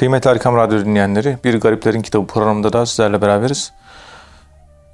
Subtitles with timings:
[0.00, 3.72] Kıymetli Erkam Radyo dinleyenleri, Bir Gariplerin Kitabı programında da sizlerle beraberiz.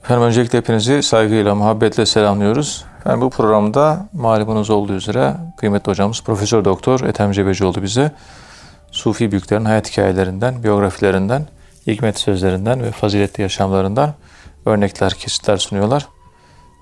[0.04, 2.84] Efendim öncelikle hepinizi saygıyla, muhabbetle selamlıyoruz.
[3.00, 8.10] Efendim bu programda malumunuz olduğu üzere kıymetli hocamız Profesör Doktor Ethem Cebecioğlu bize
[8.90, 11.46] Sufi büyüklerin hayat hikayelerinden, biyografilerinden,
[11.86, 14.14] hikmet sözlerinden ve faziletli yaşamlarından
[14.66, 16.06] örnekler, kesitler sunuyorlar.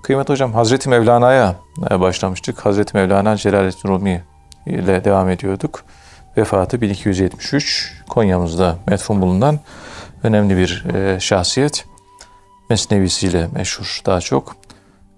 [0.03, 1.55] Kıymetli hocam Hazreti Mevlana'ya
[1.91, 2.65] başlamıştık.
[2.65, 4.23] Hazreti Mevlana Celaleddin Rumi
[4.65, 5.83] ile devam ediyorduk.
[6.37, 9.59] Vefatı 1273 Konya'mızda metfun bulunan
[10.23, 11.85] önemli bir e, şahsiyet.
[12.69, 14.55] Mesnevisiyle meşhur daha çok.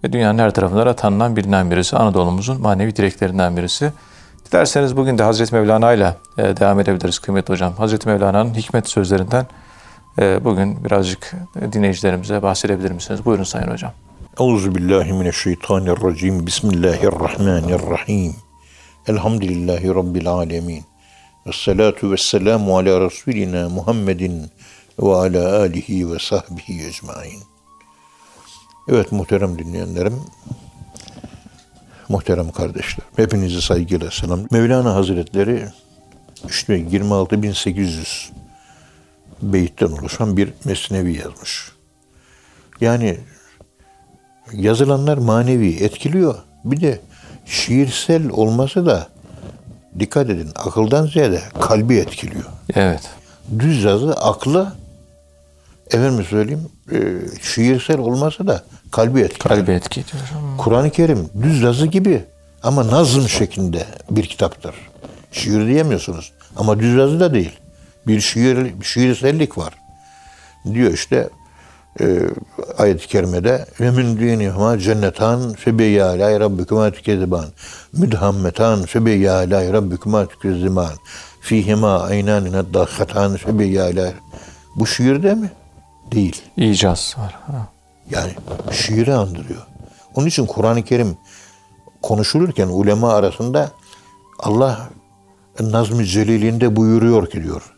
[0.03, 1.97] Ve dünyanın her tarafında da tanınan bilinen birisi.
[1.97, 3.91] Anadolu'muzun manevi direklerinden birisi.
[4.51, 7.73] Dilerseniz bugün de Hazreti Mevlana ile e, devam edebiliriz kıymetli hocam.
[7.73, 9.45] Hazreti Mevlana'nın hikmet sözlerinden
[10.19, 11.31] e, bugün birazcık
[11.71, 13.25] dinleyicilerimize bahsedebilir misiniz?
[13.25, 13.91] Buyurun Sayın Hocam.
[14.39, 16.45] Euzu billahi mineşşeytanirracim.
[16.45, 18.35] Bismillahirrahmanirrahim.
[19.07, 20.83] Elhamdülillahi rabbil alamin.
[21.47, 24.51] Ves salatu vesselamu ala rasulina Muhammedin
[24.99, 27.39] ve ala alihi ve sahbihi ecmaîn.
[28.87, 30.21] Evet muhterem dinleyenlerim,
[32.09, 34.39] muhterem kardeşler, hepinizi saygıyla selam.
[34.51, 35.67] Mevlana Hazretleri
[36.49, 38.29] işte 26.800
[39.41, 41.71] beyitten oluşan bir mesnevi yazmış.
[42.81, 43.17] Yani
[44.53, 46.35] yazılanlar manevi etkiliyor.
[46.63, 47.01] Bir de
[47.45, 49.07] şiirsel olması da
[49.99, 52.45] dikkat edin akıldan ziyade kalbi etkiliyor.
[52.75, 53.01] Evet.
[53.59, 54.73] Düz yazı aklı
[55.87, 56.97] efendim söyleyeyim e,
[57.41, 59.59] şiirsel olması da kalbi etkiliyor.
[59.59, 60.23] Kalbi etki ediyor.
[60.57, 62.23] Kur'an-ı Kerim düz yazı gibi
[62.63, 64.75] ama nazım şeklinde bir kitaptır.
[65.31, 67.59] Şiir diyemiyorsunuz ama düz yazı da değil.
[68.07, 69.73] Bir şiir şiirsellik var.
[70.73, 71.29] Diyor işte
[71.99, 72.19] e,
[72.77, 77.45] ayet-i kerimede ve min dinihuma cennetan fe beyyâlâ rabbikuma tükezziban
[77.93, 80.93] müdhammetan fe beyyâlâ rabbikuma tükezziban
[81.41, 84.13] fihima aynâni neddâhatan fe beyyâlâ
[84.75, 85.51] bu şiirde mi?
[86.11, 86.41] Değil.
[86.57, 87.39] İcaz var.
[87.47, 87.67] Ha.
[88.09, 88.31] Yani
[88.71, 89.61] şiiri andırıyor.
[90.15, 91.17] Onun için Kur'an-ı Kerim
[92.01, 93.71] konuşulurken ulema arasında
[94.39, 94.89] Allah
[95.59, 97.73] Nazm-ı Celil'inde buyuruyor ki diyor.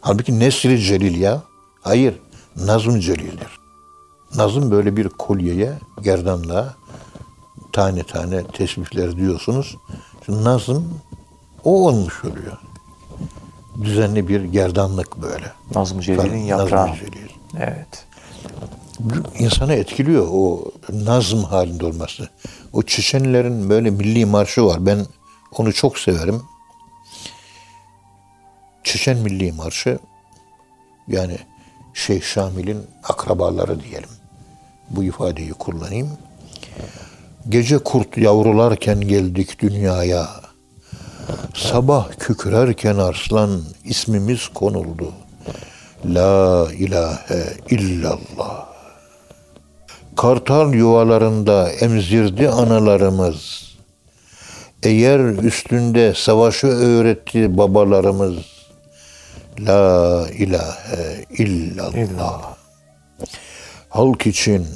[0.00, 1.42] Halbuki Nesri Celil ya.
[1.80, 2.14] Hayır.
[2.56, 3.60] Nazm Celil'dir.
[4.34, 5.72] Nazım böyle bir kolyeye,
[6.02, 6.74] gerdanlığa
[7.72, 9.76] tane tane tesbihler diyorsunuz.
[10.26, 11.00] Şimdi nazım
[11.64, 12.58] o olmuş oluyor.
[13.82, 15.52] Düzenli bir gerdanlık böyle.
[15.74, 16.86] Nazım Celil'in yaprağı.
[16.86, 17.28] Nazm-ı Celil.
[17.58, 18.06] Evet.
[19.38, 22.28] İnsanı etkiliyor o nazım halinde olması.
[22.72, 24.86] O Çeçenlerin böyle milli marşı var.
[24.86, 25.06] Ben
[25.58, 26.42] onu çok severim.
[28.84, 29.98] Çeçen Milli Marşı
[31.08, 31.38] yani
[31.94, 34.08] Şeyh Şamil'in akrabaları diyelim.
[34.90, 36.08] Bu ifadeyi kullanayım.
[37.48, 40.28] Gece kurt yavrularken geldik dünyaya.
[41.54, 45.12] Sabah kükrerken arslan ismimiz konuldu.
[46.06, 48.66] La ilahe illallah.
[50.16, 53.64] Kartal yuvalarında emzirdi analarımız.
[54.82, 58.53] Eğer üstünde savaşı öğretti babalarımız.
[59.58, 61.94] La ilahe illallah.
[61.94, 62.54] İllallah.
[63.88, 64.66] Halk için,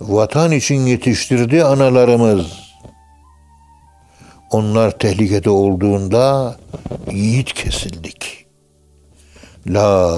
[0.00, 2.46] vatan için yetiştirdi analarımız.
[4.50, 6.56] Onlar tehlikede olduğunda
[7.12, 8.46] yiğit kesildik.
[9.66, 10.16] La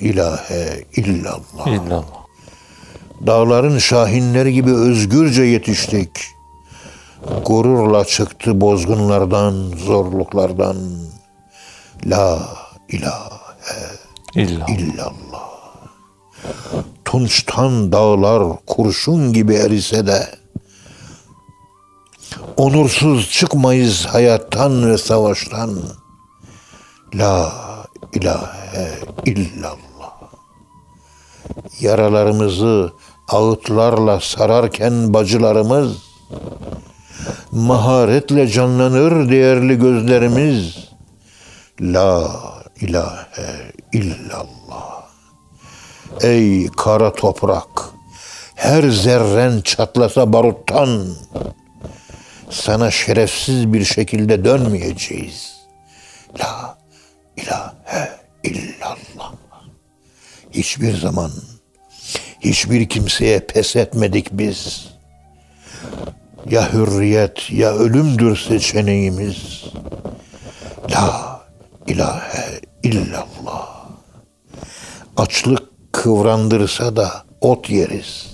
[0.00, 1.66] ilahe illallah.
[1.66, 2.24] İllallah.
[3.26, 6.10] Dağların şahinleri gibi özgürce yetiştik.
[7.46, 10.76] Gururla çıktı bozgunlardan, zorluklardan.
[12.06, 12.48] La
[12.88, 13.43] ilahe
[14.34, 14.68] İllallah.
[14.68, 15.54] illallah.
[17.04, 20.28] Tunçtan dağlar kurşun gibi erise de
[22.56, 25.78] onursuz çıkmayız hayattan ve savaştan.
[27.14, 27.52] La
[28.12, 30.14] ilahe illallah.
[31.80, 32.92] Yaralarımızı
[33.28, 35.96] ağıtlarla sararken bacılarımız
[37.52, 40.88] maharetle canlanır değerli gözlerimiz.
[41.80, 45.04] La ilahe illallah.
[46.20, 47.68] Ey kara toprak,
[48.54, 51.14] her zerren çatlasa baruttan,
[52.50, 55.54] sana şerefsiz bir şekilde dönmeyeceğiz.
[56.38, 56.78] La
[57.36, 58.10] ilahe
[58.44, 59.32] illallah.
[60.52, 61.30] Hiçbir zaman,
[62.40, 64.88] hiçbir kimseye pes etmedik biz.
[66.50, 69.64] Ya hürriyet ya ölümdür seçeneğimiz.
[70.90, 71.33] La
[71.86, 73.88] ilahe illallah.
[75.16, 78.26] Açlık kıvrandırsa da ot yeriz.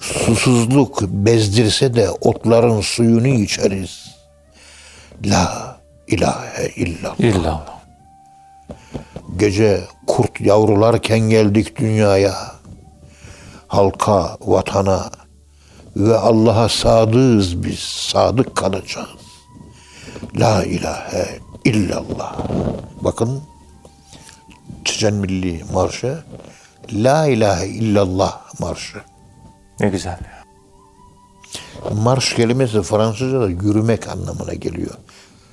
[0.00, 4.14] Susuzluk bezdirse de otların suyunu içeriz.
[5.24, 5.76] La
[6.06, 7.20] ilahe illallah.
[7.20, 7.78] İllallah.
[9.36, 12.34] Gece kurt yavrularken geldik dünyaya.
[13.68, 15.10] Halka, vatana
[15.96, 17.78] ve Allah'a sadığız biz.
[17.78, 19.08] Sadık kalacağız.
[20.36, 22.36] La ilahe illallah.
[23.00, 23.42] Bakın
[24.84, 26.24] Çeçen Milli Marşı
[26.92, 29.02] La ilahe illallah marşı.
[29.80, 30.18] Ne güzel.
[32.02, 34.94] Marş kelimesi Fransızca'da yürümek anlamına geliyor.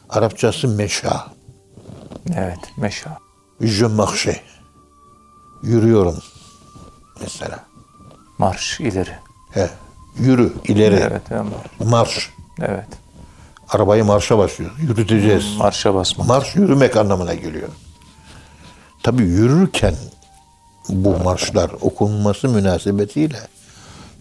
[0.09, 1.27] Arapçası meşa.
[2.35, 2.59] Evet.
[2.77, 3.17] Meşa.
[3.61, 4.41] Je marche.
[5.63, 6.19] Yürüyorum.
[7.21, 7.65] Mesela.
[8.37, 9.15] Marş ileri.
[9.51, 9.69] He.
[10.19, 10.95] Yürü, ileri.
[10.95, 11.21] Evet.
[11.31, 11.43] evet.
[11.79, 12.29] Marş.
[12.61, 12.87] Evet.
[13.69, 14.79] Arabayı marşa başlıyoruz.
[14.79, 15.57] Yürüteceğiz.
[15.57, 16.23] Marşa basma.
[16.23, 17.69] Marş yürümek anlamına geliyor.
[19.03, 19.95] Tabii yürürken
[20.89, 23.39] bu marşlar okunması münasebetiyle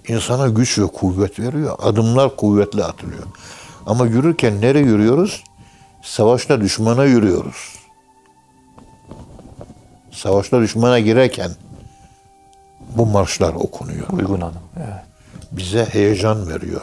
[0.09, 1.77] insana güç ve kuvvet veriyor.
[1.83, 3.23] Adımlar kuvvetli atılıyor.
[3.87, 5.45] Ama yürürken nereye yürüyoruz?
[6.03, 7.75] Savaşta düşmana yürüyoruz.
[10.13, 11.51] Savaşta düşmana girerken
[12.97, 14.09] bu marşlar okunuyor.
[14.13, 14.63] Uygun adım.
[14.77, 15.05] Evet.
[15.53, 16.81] Bize heyecan veriyor.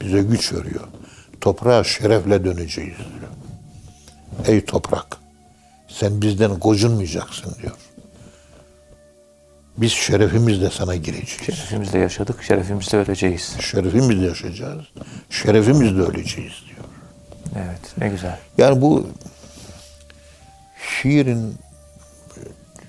[0.00, 0.84] Bize güç veriyor.
[1.40, 3.30] Toprağa şerefle döneceğiz diyor.
[4.46, 5.16] Ey toprak
[5.88, 7.76] sen bizden gocunmayacaksın diyor.
[9.76, 11.42] Biz şerefimizle sana gireceğiz.
[11.46, 13.56] Şerefimizle yaşadık, şerefimizle öleceğiz.
[13.60, 14.84] Şerefimizle yaşayacağız.
[15.30, 16.84] Şerefimizle öleceğiz diyor.
[17.56, 18.38] Evet, ne güzel.
[18.58, 19.06] Yani bu
[20.88, 21.54] şiirin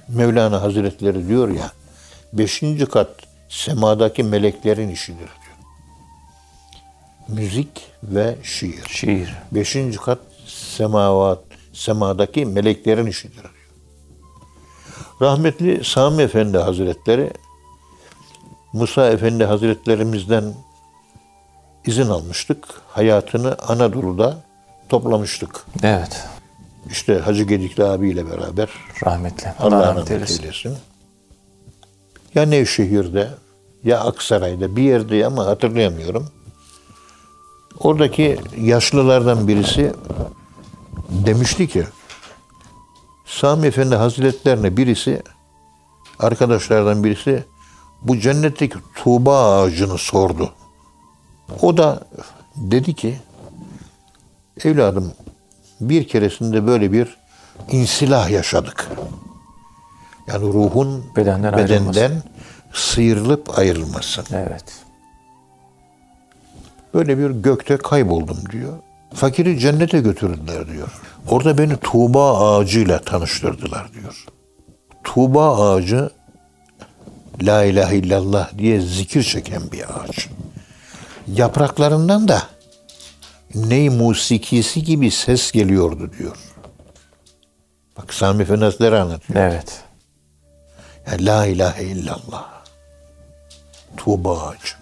[0.07, 1.71] Mevlana Hazretleri diyor ya
[2.33, 3.09] beşinci kat
[3.49, 5.29] semadaki meleklerin işidir.
[7.31, 7.69] Müzik
[8.03, 8.83] ve şiir.
[8.89, 9.35] Şiir.
[9.51, 11.39] Beşinci kat semavat,
[11.73, 13.53] semadaki meleklerin işidir diyor.
[15.21, 17.31] Rahmetli Sami Efendi Hazretleri
[18.73, 20.53] Musa Efendi Hazretlerimizden
[21.85, 22.65] izin almıştık.
[22.87, 24.37] Hayatını Anadolu'da
[24.89, 25.65] toplamıştık.
[25.83, 26.23] Evet,
[26.89, 28.69] İşte Hacı Gedikli abiyle beraber
[29.05, 29.47] rahmetli.
[29.59, 30.43] Allah, Allah rahmet rahmet eylesin.
[30.43, 30.77] eylesin.
[32.35, 33.29] Ya Nevşehir'de
[33.83, 36.27] ya Aksaray'da bir yerde ama hatırlayamıyorum.
[37.83, 39.93] Oradaki yaşlılardan birisi
[41.09, 41.83] demişti ki
[43.25, 45.21] Sami Efendi Hazretlerine birisi
[46.19, 47.43] arkadaşlardan birisi
[48.01, 50.53] bu cennetteki tuğba ağacını sordu.
[51.61, 52.07] O da
[52.55, 53.19] dedi ki
[54.65, 55.11] evladım
[55.81, 57.17] bir keresinde böyle bir
[57.71, 58.87] insilah yaşadık.
[60.27, 62.23] Yani ruhun Bedenden bedenden
[62.73, 64.23] sıyrılıp ayrılması.
[64.33, 64.81] Evet.
[66.93, 68.73] Böyle bir gökte kayboldum diyor.
[69.13, 71.01] Fakiri cennete götürdüler diyor.
[71.29, 74.25] Orada beni Tuğba ağacıyla tanıştırdılar diyor.
[75.03, 76.09] Tuğba ağacı
[77.41, 80.29] La ilahe illallah diye zikir çeken bir ağaç.
[81.27, 82.43] Yapraklarından da
[83.55, 86.37] ney musikisi gibi ses geliyordu diyor.
[87.97, 89.39] Bak Sami Efendi Hazretleri anlatıyor.
[89.39, 89.83] Evet.
[91.07, 92.63] Yani La ilahe illallah.
[93.97, 94.73] Tuğba ağacı.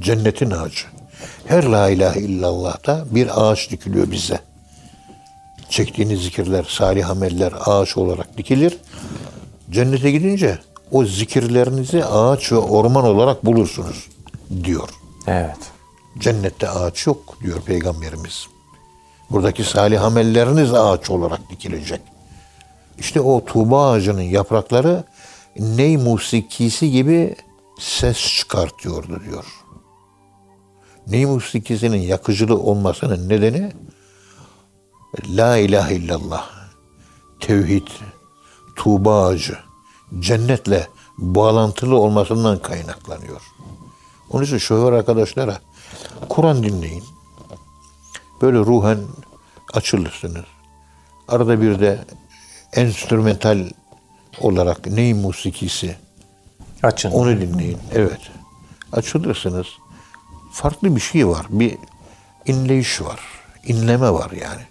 [0.00, 0.93] Cennetin ağacı.
[1.46, 4.40] Her la ilahe illallah'ta bir ağaç dikiliyor bize.
[5.68, 8.78] Çektiğiniz zikirler, salih ameller ağaç olarak dikilir.
[9.70, 10.58] Cennete gidince
[10.92, 14.08] o zikirlerinizi ağaç ve orman olarak bulursunuz
[14.64, 14.88] diyor.
[15.26, 15.58] Evet.
[16.18, 18.46] Cennette ağaç yok diyor Peygamberimiz.
[19.30, 22.00] Buradaki salih amelleriniz ağaç olarak dikilecek.
[22.98, 25.04] İşte o tuğba ağacının yaprakları
[25.58, 27.36] ney musikisi gibi
[27.78, 29.44] ses çıkartıyordu diyor.
[31.06, 33.72] Ney musikisinin yakıcılığı olmasının nedeni
[35.28, 36.50] La ilahe illallah,
[37.40, 37.86] tevhid,
[38.76, 39.58] tuğba ağacı,
[40.20, 43.42] cennetle bağlantılı olmasından kaynaklanıyor.
[44.30, 45.58] Onun için şoför arkadaşlara
[46.28, 47.04] Kur'an dinleyin.
[48.42, 48.98] Böyle ruhen
[49.72, 50.44] açılırsınız.
[51.28, 52.04] Arada bir de
[52.72, 53.58] enstrümental
[54.40, 55.96] olarak ney musikisi
[56.82, 57.10] Açın.
[57.10, 57.78] onu dinleyin.
[57.92, 58.20] Evet.
[58.92, 59.66] Açılırsınız.
[60.54, 61.46] Farklı bir şey var.
[61.50, 61.78] Bir
[62.46, 63.20] inleyiş var.
[63.66, 64.62] İnleme var yani.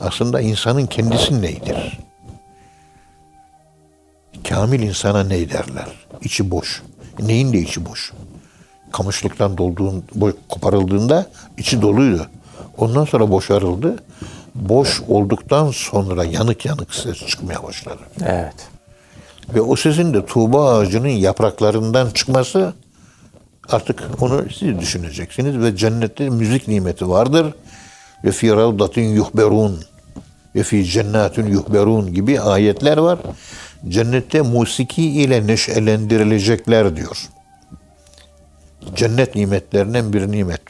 [0.00, 1.98] Aslında insanın kendisi neydir?
[4.48, 5.88] Kamil insana ne derler?
[6.22, 6.82] İçi boş.
[7.18, 8.12] Neyin de içi boş?
[8.92, 11.26] Kamışlıktan dolduğun, boy- koparıldığında
[11.58, 12.26] içi doluydu.
[12.78, 14.02] Ondan sonra boşarıldı.
[14.54, 18.00] Boş olduktan sonra yanık yanık ses çıkmaya başladı.
[18.24, 18.68] Evet.
[19.54, 22.74] Ve o sesin de tuğba ağacının yapraklarından çıkması
[23.68, 27.54] artık onu siz düşüneceksiniz ve cennette müzik nimeti vardır.
[28.24, 29.84] Ve fi ravdatin yuhberun
[30.54, 33.18] ve fi cennetin yuhberun gibi ayetler var.
[33.88, 37.28] Cennette musiki ile neşelendirilecekler diyor.
[38.94, 40.60] Cennet nimetlerinden bir nimet.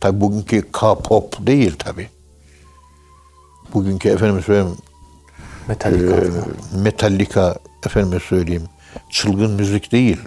[0.00, 2.08] Tabi bugünkü K-pop değil tabi.
[3.74, 4.76] Bugünkü efendim söyleyeyim
[5.68, 6.16] Metallica.
[6.16, 6.30] Ee,
[6.82, 7.54] Metallica
[7.86, 8.68] efendime söyleyeyim
[9.10, 10.18] çılgın müzik değil.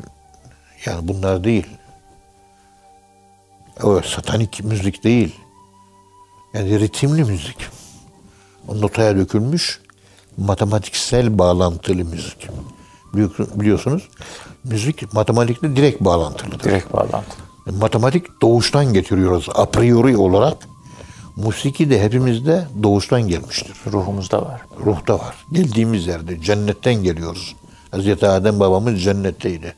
[0.85, 1.67] Yani bunlar değil.
[3.83, 5.35] O satanik müzik değil.
[6.53, 7.57] Yani ritimli müzik.
[8.67, 9.81] O notaya dökülmüş
[10.37, 12.47] matematiksel bağlantılı müzik.
[13.13, 14.09] Biliyor- Biliyorsunuz
[14.63, 16.63] müzik matematikle direkt bağlantılıdır.
[16.63, 17.35] Direkt bağlantı.
[17.79, 20.57] Matematik doğuştan getiriyoruz a priori olarak.
[21.35, 23.73] Musiki de hepimizde doğuştan gelmiştir.
[23.91, 24.61] Ruhumuzda var.
[24.85, 25.35] Ruhta var.
[25.51, 27.55] Geldiğimiz yerde cennetten geliyoruz.
[27.91, 29.73] Hazreti Adem babamız cennetteydi.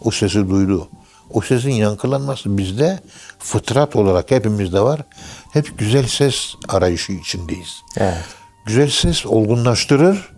[0.00, 0.88] O sesi duydu.
[1.30, 3.00] O sesin yankılanması bizde
[3.38, 5.00] fıtrat olarak hepimizde var.
[5.52, 7.82] Hep güzel ses arayışı içindeyiz.
[7.96, 8.24] Evet.
[8.66, 10.28] Güzel ses olgunlaştırır.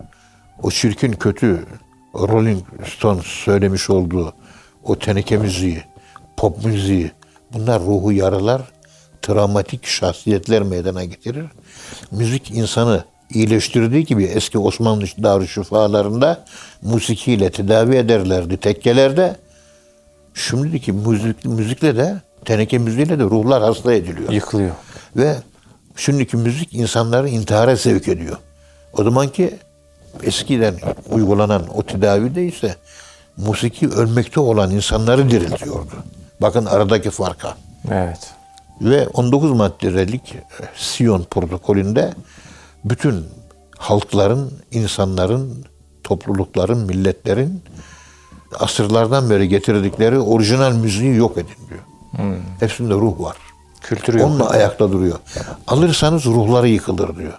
[0.63, 1.67] O çirkin kötü
[2.15, 2.65] Rolling
[2.97, 4.35] Stones söylemiş olduğu
[4.85, 5.83] o teneke müziği,
[6.37, 7.11] pop müziği
[7.53, 8.63] bunlar ruhu yaralar,
[9.23, 11.47] travmatik şahsiyetler meydana getirir.
[12.11, 16.45] Müzik insanı iyileştirdiği gibi eski Osmanlı darüşşifalarında
[16.83, 19.37] musikiyle tedavi ederlerdi tekkelerde.
[20.35, 24.33] Şimdiki müzik, müzikle de teneke müziğiyle de ruhlar hasta ediliyor.
[24.33, 24.75] Yıkılıyor.
[25.17, 25.37] Ve
[25.97, 28.37] şimdiki müzik insanları intihara sevk ediyor.
[28.93, 29.59] O zamanki
[30.23, 30.75] eskiden
[31.11, 32.77] uygulanan o tedavide ise
[33.37, 35.93] musiki ölmekte olan insanları diriltiyordu.
[36.41, 37.57] Bakın aradaki farka.
[37.91, 38.31] Evet.
[38.81, 40.41] Ve 19 maddelik e,
[40.77, 42.15] Siyon protokolünde
[42.85, 43.27] bütün
[43.79, 45.65] halkların, insanların,
[46.05, 47.63] toplulukların, milletlerin
[48.61, 51.81] asırlardan beri getirdikleri orijinal müziği yok edin diyor.
[52.61, 53.37] Hepsinde ruh var.
[53.81, 54.29] Kültürü yok.
[54.29, 55.19] Onunla ayakta duruyor.
[55.67, 57.33] Alırsanız ruhları yıkılır diyor.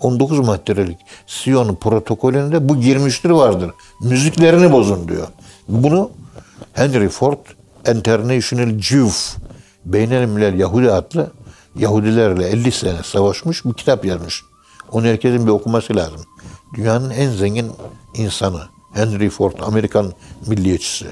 [0.00, 3.70] 19 maddelik Siyon protokolünde bu girmiştir vardır.
[4.00, 5.26] Müziklerini bozun diyor.
[5.68, 6.10] Bunu
[6.72, 7.38] Henry Ford
[7.88, 9.40] International Jew
[9.84, 11.30] Beynelmilel Yahudi adlı
[11.76, 14.42] Yahudilerle 50 sene savaşmış bir kitap yazmış.
[14.92, 16.20] Onu herkesin bir okuması lazım.
[16.74, 17.72] Dünyanın en zengin
[18.14, 18.60] insanı
[18.92, 20.12] Henry Ford Amerikan
[20.46, 21.06] milliyetçisi.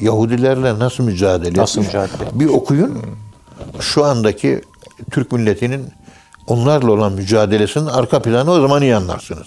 [0.00, 1.94] Yahudilerle nasıl mücadele Nasıl etmiş?
[1.94, 2.40] mücadele?
[2.40, 3.02] Bir okuyun.
[3.80, 4.62] Şu andaki
[5.10, 5.88] Türk milletinin
[6.46, 9.46] onlarla olan mücadelesinin arka planı o zaman iyi anlarsınız.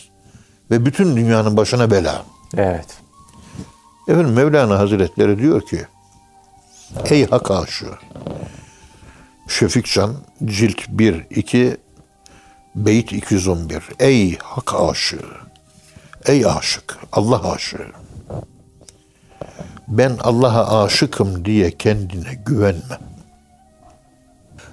[0.71, 2.23] Ve bütün dünyanın başına bela.
[2.57, 2.85] Evet.
[4.07, 5.85] Efendim Mevlana Hazretleri diyor ki
[7.05, 7.93] Ey hak aşığı
[9.47, 10.15] Şefikcan
[10.45, 11.77] cilt 1 2
[12.75, 15.25] beyt 211 Ey hak aşığı
[16.25, 17.87] Ey aşık Allah aşığı
[19.87, 22.99] ben Allah'a aşıkım diye kendine güvenme.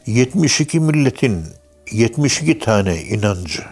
[0.07, 1.45] 72 milletin
[1.93, 3.63] 72 tane inancı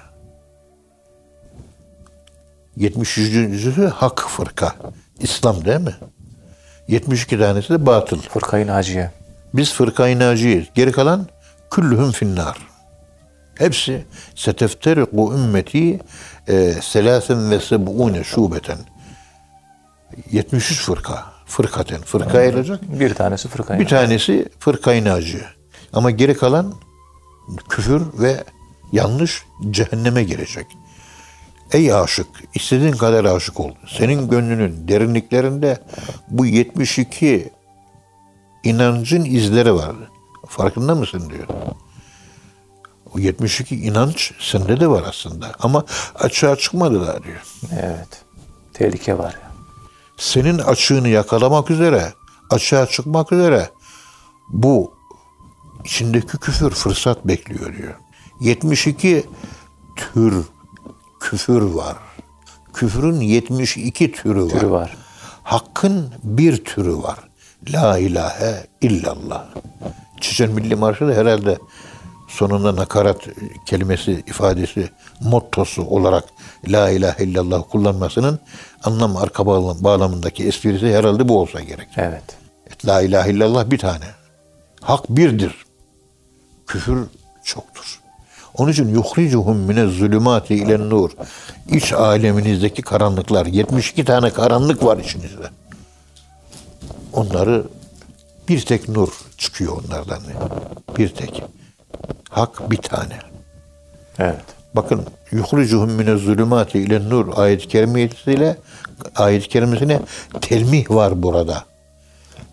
[2.77, 3.79] 73.
[3.95, 4.75] hak fırka.
[5.21, 5.95] İslam değil mi?
[6.89, 8.21] 72 tanesi de batıl.
[8.21, 9.11] Fırkayı Naciye.
[9.55, 10.67] Biz fırkayı naciyiz.
[10.75, 11.27] Geri kalan
[11.71, 12.57] küllühüm finnar.
[13.59, 16.01] Hepsi setefteriku ümmeti
[16.49, 18.79] e, selasen ve seb'une şubeten.
[20.33, 21.25] 73 fırka.
[21.47, 22.01] Fırkaten.
[22.01, 23.01] Fırka ayrılacak.
[23.01, 25.45] Bir tanesi fırkayı Bir tanesi fırkayı naciye.
[25.93, 26.75] Ama geri kalan
[27.69, 28.45] küfür ve
[28.93, 30.67] yanlış cehenneme girecek.
[31.73, 33.71] Ey aşık, istediğin kadar aşık ol.
[33.99, 35.79] Senin gönlünün derinliklerinde
[36.29, 37.51] bu 72
[38.65, 39.97] inancın izleri var.
[40.49, 41.47] Farkında mısın diyor.
[43.15, 45.53] O 72 inanç sende de var aslında.
[45.61, 45.85] Ama
[46.15, 47.41] açığa çıkmadılar diyor.
[47.73, 48.25] Evet.
[48.75, 49.37] Tehlike var.
[50.17, 52.13] senin açığını yakalamak üzere,
[52.51, 53.71] açığa çıkmak üzere
[54.49, 54.93] bu
[55.85, 57.95] içindeki küfür fırsat bekliyor diyor.
[58.41, 59.27] 72
[59.97, 60.45] tür
[61.21, 61.97] küfür var.
[62.75, 64.49] Küfrün 72 türü var.
[64.49, 64.97] Türü var.
[65.43, 67.19] Hakkın bir türü var.
[67.73, 69.47] La ilahe illallah.
[70.21, 71.59] Çiçen Milli Marşı da herhalde
[72.29, 73.17] sonunda nakarat
[73.67, 76.25] kelimesi, ifadesi, mottosu olarak
[76.69, 78.39] La ilahe illallah kullanmasının
[78.85, 81.89] anlam arka bağlam- bağlamındaki esprisi herhalde bu olsa gerek.
[81.97, 82.23] Evet.
[82.87, 84.05] La ilahe illallah bir tane.
[84.81, 85.55] Hak birdir.
[86.67, 87.07] Küfür
[87.45, 88.01] çoktur.
[88.55, 91.11] Onun için yuhricuhum mine zulümati ile nur.
[91.73, 93.47] İç aleminizdeki karanlıklar.
[93.47, 95.51] 72 tane karanlık var içinizde.
[97.13, 97.65] Onları
[98.49, 99.09] bir tek nur
[99.39, 100.21] çıkıyor onlardan.
[100.99, 101.43] Bir tek.
[102.31, 103.19] Hak bir tane.
[104.19, 104.45] Evet.
[104.75, 108.57] Bakın yuhricuhum mine zulümati ile nur ayet-i kerimesiyle
[109.17, 110.01] ayet-i kerimesine
[110.41, 111.65] telmih var burada.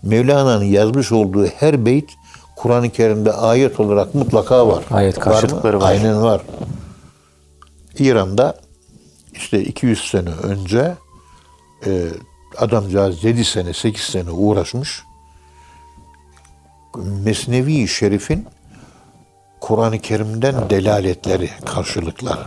[0.04, 2.10] Mevlana'nın yazmış olduğu her beyt
[2.56, 4.84] Kur'an-ı Kerim'de ayet olarak mutlaka var.
[4.92, 5.90] Ayet karşılıkları var.
[5.90, 6.42] Aynen var.
[8.00, 8.58] İran'da
[9.34, 10.96] işte 200 sene önce
[11.86, 12.08] e,
[12.58, 15.04] adamcağız 7 sene 8 sene uğraşmış.
[16.96, 18.48] Mesnevi Şerif'in
[19.62, 22.40] Kur'an-ı Kerim'den delaletleri, karşılıklar.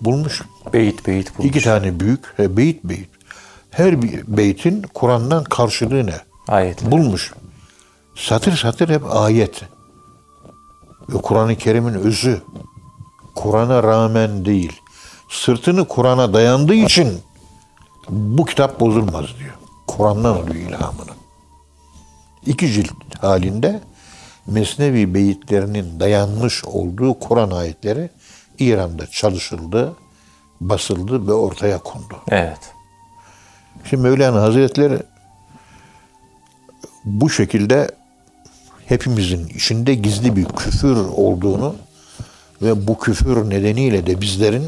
[0.00, 0.42] bulmuş.
[0.72, 1.50] Beyit beyit bulmuş.
[1.50, 3.08] İki tane büyük he, beyit beyit.
[3.70, 6.14] Her bir beytin Kur'an'dan karşılığı ne?
[6.48, 6.90] Ayetler.
[6.90, 7.32] Bulmuş.
[8.16, 9.62] Satır satır hep ayet.
[11.08, 12.42] Ve Kur'an-ı Kerim'in özü
[13.34, 14.80] Kur'an'a rağmen değil.
[15.30, 17.18] Sırtını Kur'an'a dayandığı için
[18.08, 19.54] bu kitap bozulmaz diyor.
[19.86, 21.10] Kur'an'dan alıyor ilhamını.
[22.46, 23.80] İki cilt halinde
[24.48, 28.10] Mesnevi beyitlerinin dayanmış olduğu Kur'an ayetleri
[28.58, 29.96] İran'da çalışıldı,
[30.60, 32.14] basıldı ve ortaya kondu.
[32.28, 32.58] Evet.
[33.84, 34.98] Şimdi Mevlana Hazretleri
[37.04, 37.90] bu şekilde
[38.86, 41.74] hepimizin içinde gizli bir küfür olduğunu
[42.62, 44.66] ve bu küfür nedeniyle de bizlerin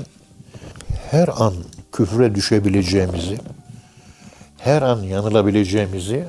[1.10, 1.54] her an
[1.92, 3.38] küfre düşebileceğimizi,
[4.58, 6.24] her an yanılabileceğimizi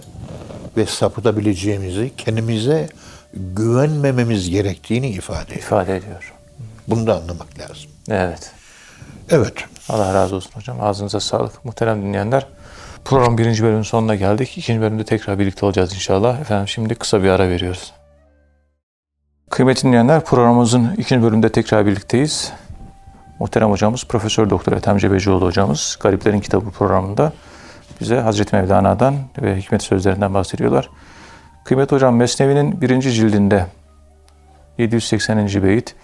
[0.78, 2.90] ve sapıtabileceğimizi kendimize
[3.34, 5.60] güvenmememiz gerektiğini ifade ediyor.
[5.60, 6.34] ifade ediyor.
[6.88, 7.92] Bunu da anlamak lazım.
[8.10, 8.52] Evet.
[9.30, 9.54] Evet.
[9.90, 10.82] Allah razı olsun hocam.
[10.82, 11.66] Ağzınıza sağlık.
[11.66, 12.48] Muhterem dinleyenler.
[13.06, 14.58] Program birinci bölümün sonuna geldik.
[14.58, 16.40] İkinci bölümde tekrar birlikte olacağız inşallah.
[16.40, 17.94] Efendim şimdi kısa bir ara veriyoruz.
[19.50, 22.52] Kıymetli dinleyenler programımızın ikinci bölümünde tekrar birlikteyiz.
[23.40, 27.34] Muhterem hocamız Profesör Doktor Ethem Cebecioğlu hocamız Gariplerin Kitabı programında
[28.02, 30.90] bize Hazreti Mevlana'dan ve hikmet sözlerinden bahsediyorlar.
[31.64, 33.66] Kıymetli hocam Mesnevi'nin birinci cildinde
[34.78, 35.64] 780.
[35.64, 35.96] beyit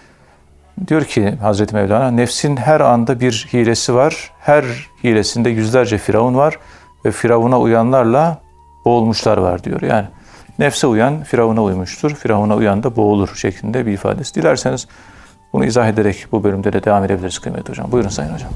[0.88, 4.32] Diyor ki Hazreti Mevlana, nefsin her anda bir hilesi var.
[4.40, 4.66] Her
[5.04, 6.60] hilesinde yüzlerce firavun var
[7.06, 8.42] ve firavuna uyanlarla
[8.86, 9.82] boğulmuşlar var diyor.
[9.82, 10.06] Yani
[10.60, 14.36] nefse uyan firavuna uymuştur, firavuna uyan da boğulur şeklinde bir ifadesi.
[14.36, 14.88] Dilerseniz
[15.54, 17.92] bunu izah ederek bu bölümde de devam edebiliriz kıymetli hocam.
[17.92, 18.50] Buyurun Sayın Hocam.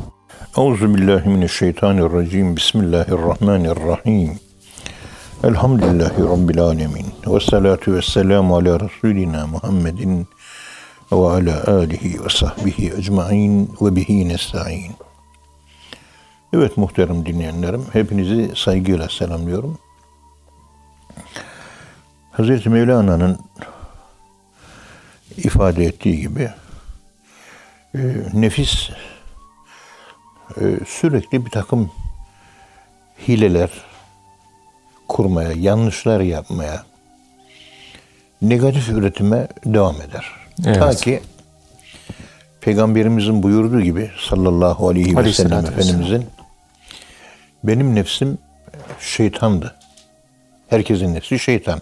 [0.58, 2.56] Euzu billahi mineşşeytanirracim.
[2.56, 4.51] Bismillahirrahmanirrahim.
[5.44, 7.06] Elhamdülillahi rabbil alamin.
[7.28, 10.28] Ve salatu vesselamu ala Resulina Muhammedin
[11.12, 14.92] ve ala alihi ve sahbihi ecmaîn ve bihi nestaîn.
[16.54, 19.78] Evet muhterem dinleyenlerim, hepinizi saygıyla selamlıyorum.
[22.32, 23.40] Hazreti Mevlana'nın
[25.38, 26.50] ifade ettiği gibi
[27.96, 28.00] e,
[28.34, 28.90] nefis
[30.62, 31.92] e, sürekli bir takım
[33.28, 33.91] hileler
[35.12, 36.84] kurmaya, yanlışlar yapmaya,
[38.42, 40.26] negatif üretime devam eder.
[40.66, 40.80] Evet.
[40.80, 41.22] Ta ki
[42.62, 45.66] Peygamberimizin buyurduğu gibi sallallahu aleyhi ve sellem.
[45.66, 46.26] Efendimizin
[47.64, 48.38] benim nefsim
[49.00, 49.76] şeytandı.
[50.68, 51.82] Herkesin nefsi şeytan.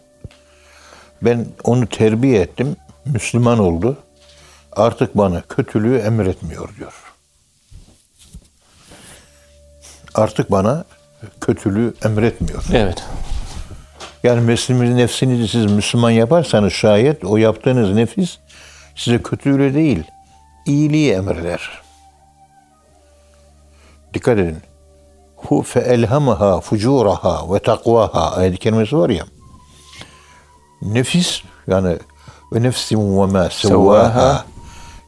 [1.22, 2.76] Ben onu terbiye ettim.
[3.06, 3.98] Müslüman oldu.
[4.72, 6.94] Artık bana kötülüğü emretmiyor diyor.
[10.16, 10.86] Artık bana
[11.42, 12.64] kötülüğü emretmiyor.
[12.74, 13.04] Evet.
[14.24, 18.38] Yani Müslüman nefsinizi siz Müslüman yaparsanız şayet o yaptığınız nefis
[18.96, 20.04] size kötülüğü değil,
[20.66, 21.82] iyiliği emreder.
[24.14, 24.58] Dikkat edin.
[25.36, 29.26] Hu fe elhamaha fucuraha ve takvaha ayet-i kerimesi var ya.
[30.82, 31.98] Nefis yani
[32.54, 34.46] ve nefsim ve ma sevvaha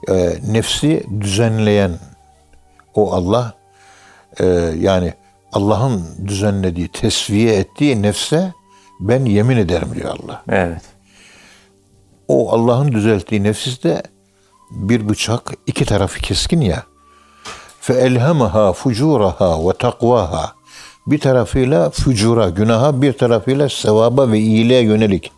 [0.10, 0.14] e,
[0.48, 1.92] nefsi düzenleyen
[2.94, 3.54] o Allah
[4.40, 4.46] e,
[4.80, 5.14] yani
[5.54, 8.54] Allah'ın düzenlediği, tesviye ettiği nefse
[9.00, 10.44] ben yemin ederim diyor Allah.
[10.50, 10.82] Evet.
[12.28, 14.04] O Allah'ın düzelttiği nefiste
[14.72, 16.84] bir bıçak iki tarafı keskin ya.
[17.82, 20.54] Fe elhamaha fucuraha ve takvaha.
[21.08, 25.32] Bir tarafıyla fucura, günaha, bir tarafıyla sevaba ve iyiliğe yönelik.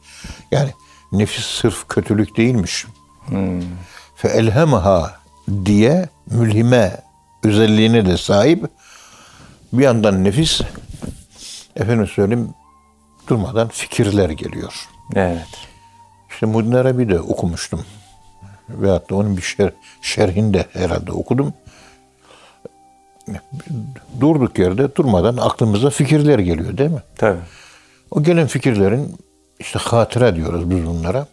[0.52, 0.69] Yani
[1.12, 2.86] nefis sırf kötülük değilmiş.
[4.15, 5.12] Fe elhamaha
[5.65, 7.02] diye mülhime
[7.43, 8.65] özelliğine de sahip.
[9.73, 10.62] Bir yandan nefis
[11.75, 12.49] efendim söyleyeyim
[13.27, 14.88] durmadan fikirler geliyor.
[15.15, 15.47] Evet.
[16.29, 17.86] İşte Muddin Arabi de okumuştum.
[18.69, 21.53] Veyahut da onun bir şer, şerhinde herhalde okudum.
[24.19, 27.01] Durduk yerde durmadan aklımıza fikirler geliyor değil mi?
[27.15, 27.39] Tabii.
[28.12, 29.15] O gelen fikirlerin
[29.59, 31.27] işte hatıra diyoruz biz bunlara.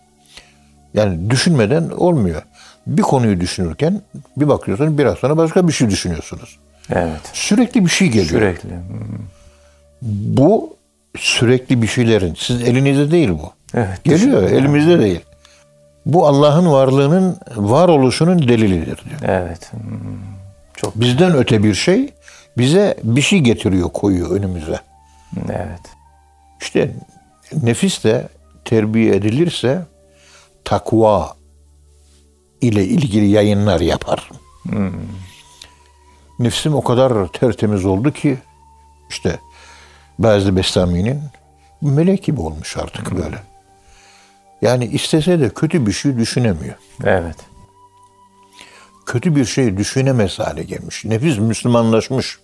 [0.95, 2.43] Yani düşünmeden olmuyor.
[2.87, 4.03] Bir konuyu düşünürken
[4.37, 6.59] bir bakıyorsunuz biraz sonra başka bir şey düşünüyorsunuz.
[6.91, 7.21] Evet.
[7.33, 8.29] Sürekli bir şey geliyor.
[8.29, 8.71] Sürekli.
[8.71, 9.19] Hmm.
[10.37, 10.77] Bu
[11.19, 13.53] sürekli bir şeylerin siz elinizde değil bu.
[13.75, 14.05] Evet.
[14.05, 15.21] Geliyor elimizde değil.
[16.07, 19.21] Bu Allah'ın varlığının varoluşunun delilidir diyor.
[19.23, 19.73] Evet.
[19.73, 19.81] Hmm.
[20.77, 22.09] Çok Bizden öte bir şey
[22.59, 24.81] bize bir şey getiriyor, koyuyor önümüze.
[25.49, 25.81] evet.
[26.61, 26.91] İşte
[27.63, 28.29] nefis de
[28.65, 29.83] terbiye edilirse
[30.65, 31.35] takva
[32.61, 34.31] ile ilgili yayınlar yapar.
[36.41, 38.39] Nefsim o kadar tertemiz oldu ki
[39.09, 39.39] işte
[40.19, 41.23] bazı Bestami'nin
[41.81, 43.43] melek gibi olmuş artık böyle.
[44.63, 46.75] Yani istese de kötü bir şey düşünemiyor.
[47.05, 47.37] Evet.
[49.07, 51.05] kötü bir şey düşünemez hale gelmiş.
[51.05, 52.39] Nefis Müslümanlaşmış.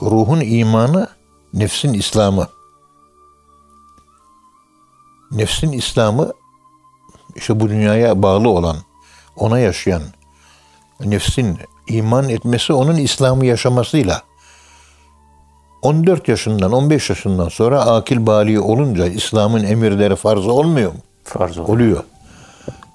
[0.00, 1.08] Ruhun imanı,
[1.54, 2.48] nefsin İslamı.
[5.30, 6.32] Nefsin İslamı
[7.36, 8.76] işte bu dünyaya bağlı olan,
[9.36, 10.02] ona yaşayan,
[11.10, 14.22] nefsin iman etmesi onun İslam'ı yaşamasıyla
[15.82, 20.98] 14 yaşından 15 yaşından sonra akil bali olunca İslam'ın emirleri farz olmuyor mu?
[21.24, 21.68] Farz olur.
[21.68, 22.04] Oluyor.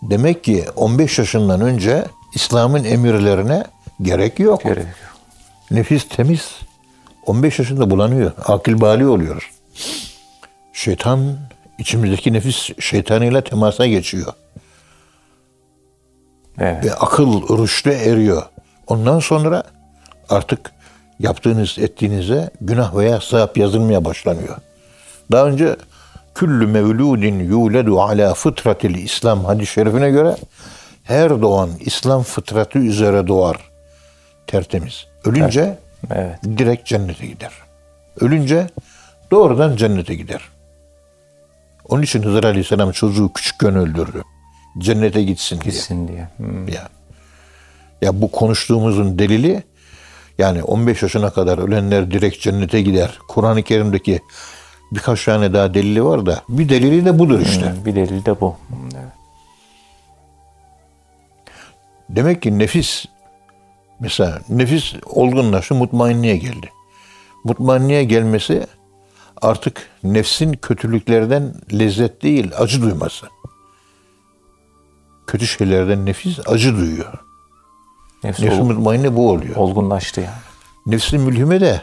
[0.01, 3.63] Demek ki 15 yaşından önce İslam'ın emirlerine
[4.01, 4.63] gerek yok.
[4.63, 4.87] Gerek yok.
[5.71, 6.51] Nefis temiz.
[7.25, 8.31] 15 yaşında bulanıyor.
[8.45, 9.43] Akil bali oluyoruz.
[10.73, 11.37] Şeytan,
[11.77, 14.33] içimizdeki nefis şeytanıyla temasa geçiyor.
[16.59, 16.85] Evet.
[16.85, 18.43] Ve akıl rüşte eriyor.
[18.87, 19.63] Ondan sonra
[20.29, 20.71] artık
[21.19, 24.57] yaptığınız ettiğinize günah veya sevap yazılmaya başlanıyor.
[25.31, 25.75] Daha önce
[26.35, 30.35] küllü mevludin yuledu ala fıtratil İslam hadis-i şerifine göre
[31.03, 33.57] her doğan İslam fıtratı üzere doğar.
[34.47, 35.07] Tertemiz.
[35.25, 35.77] Ölünce
[36.11, 36.39] Evet.
[36.43, 37.51] direkt cennete gider.
[38.19, 38.67] Ölünce
[39.31, 40.41] doğrudan cennete gider.
[41.89, 44.23] Onun için Hızır Aleyhisselam çocuğu küçükken öldürdü.
[44.79, 45.71] Cennete gitsin diye.
[45.71, 46.27] Gitsin diye.
[46.37, 46.67] Hmm.
[46.67, 46.89] Ya.
[48.01, 49.63] ya bu konuştuğumuzun delili
[50.37, 53.19] yani 15 yaşına kadar ölenler direkt cennete gider.
[53.27, 54.19] Kur'an-ı Kerim'deki
[54.91, 57.71] birkaç tane daha delili var da bir delili de budur işte.
[57.73, 58.55] Hmm, Bir delil de bu.
[58.95, 59.07] Evet.
[62.09, 63.05] Demek ki nefis
[63.99, 66.69] mesela nefis olgunlaştı mutmainliğe geldi.
[67.43, 68.67] Mutmainliğe gelmesi
[69.41, 73.27] artık nefsin kötülüklerden lezzet değil acı duyması.
[75.27, 77.13] Kötü şeylerden nefis acı duyuyor.
[78.23, 79.55] Nefsi Nefsi ol- mutmainne bu oluyor.
[79.55, 80.35] olgunlaştı yani.
[80.85, 81.81] Nefsin mülhime de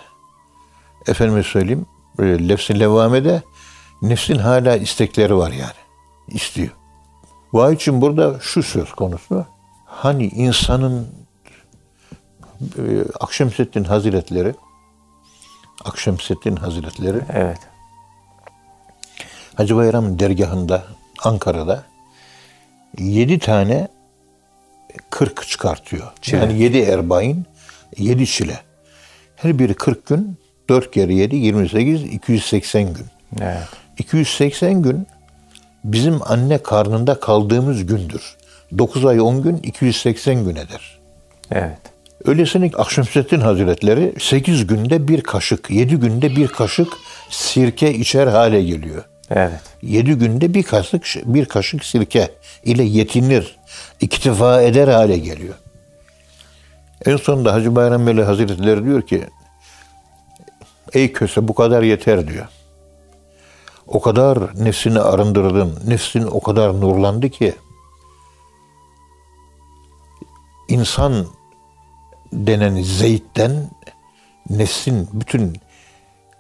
[1.07, 1.87] efendime söyleyeyim
[2.19, 3.43] e, nefsin levame de
[4.03, 5.73] nefsin hala istekleri var yani.
[6.29, 6.71] İstiyor.
[7.53, 9.47] Vay için burada şu söz konusu.
[9.87, 11.09] Hani insanın
[12.61, 12.83] e,
[13.21, 14.55] Akşemseddin Hazretleri
[15.85, 17.59] Akşemseddin Hazretleri Evet.
[19.55, 20.85] Hacı Bayram dergahında
[21.25, 21.85] Ankara'da
[22.99, 23.89] yedi tane
[25.11, 26.13] kırk çıkartıyor.
[26.23, 26.37] Çile.
[26.37, 27.47] Yani yedi erbain,
[27.99, 28.61] yedi çile.
[29.37, 33.07] Her biri 40 gün, 4 kere 7, 28, 280 gün.
[33.41, 33.69] Evet.
[33.99, 35.07] 280 gün
[35.85, 38.37] bizim anne karnında kaldığımız gündür.
[38.79, 40.99] 9 ay 10 gün 280 gün eder.
[41.51, 41.79] Evet.
[42.25, 46.89] Öylesine Akşemseddin Hazretleri 8 günde bir kaşık, 7 günde bir kaşık
[47.31, 49.05] sirke içer hale geliyor.
[49.31, 49.61] Evet.
[49.83, 52.31] 7 günde bir kaşık bir kaşık sirke
[52.65, 53.57] ile yetinir,
[54.01, 55.55] iktifa eder hale geliyor.
[57.07, 59.25] En sonunda Hacı Bayram Veli Hazretleri diyor ki
[60.93, 62.47] Ey köse bu kadar yeter diyor.
[63.87, 67.55] O kadar nefsini arındırdın, nefsin o kadar nurlandı ki
[70.69, 71.27] insan
[72.33, 73.71] denen zeyitten
[74.51, 75.57] nefsin bütün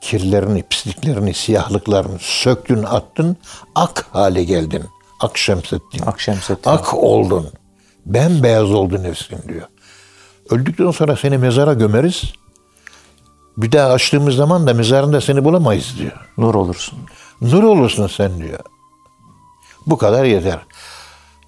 [0.04, 3.36] kirlerini, pisliklerini, siyahlıklarını söktün, attın,
[3.74, 4.84] ak hale geldin.
[5.20, 6.06] Ak Şemsettin.
[6.06, 6.70] Akşemseddin.
[6.70, 7.48] Ak oldun.
[8.06, 9.66] Bembeyaz oldu nefsin diyor.
[10.50, 12.24] Öldükten sonra seni mezara gömeriz.
[13.56, 16.30] Bir daha açtığımız zaman da mezarında seni bulamayız diyor.
[16.38, 16.98] Nur olursun.
[17.40, 18.60] Nur olursun sen diyor.
[19.86, 20.58] Bu kadar yeter.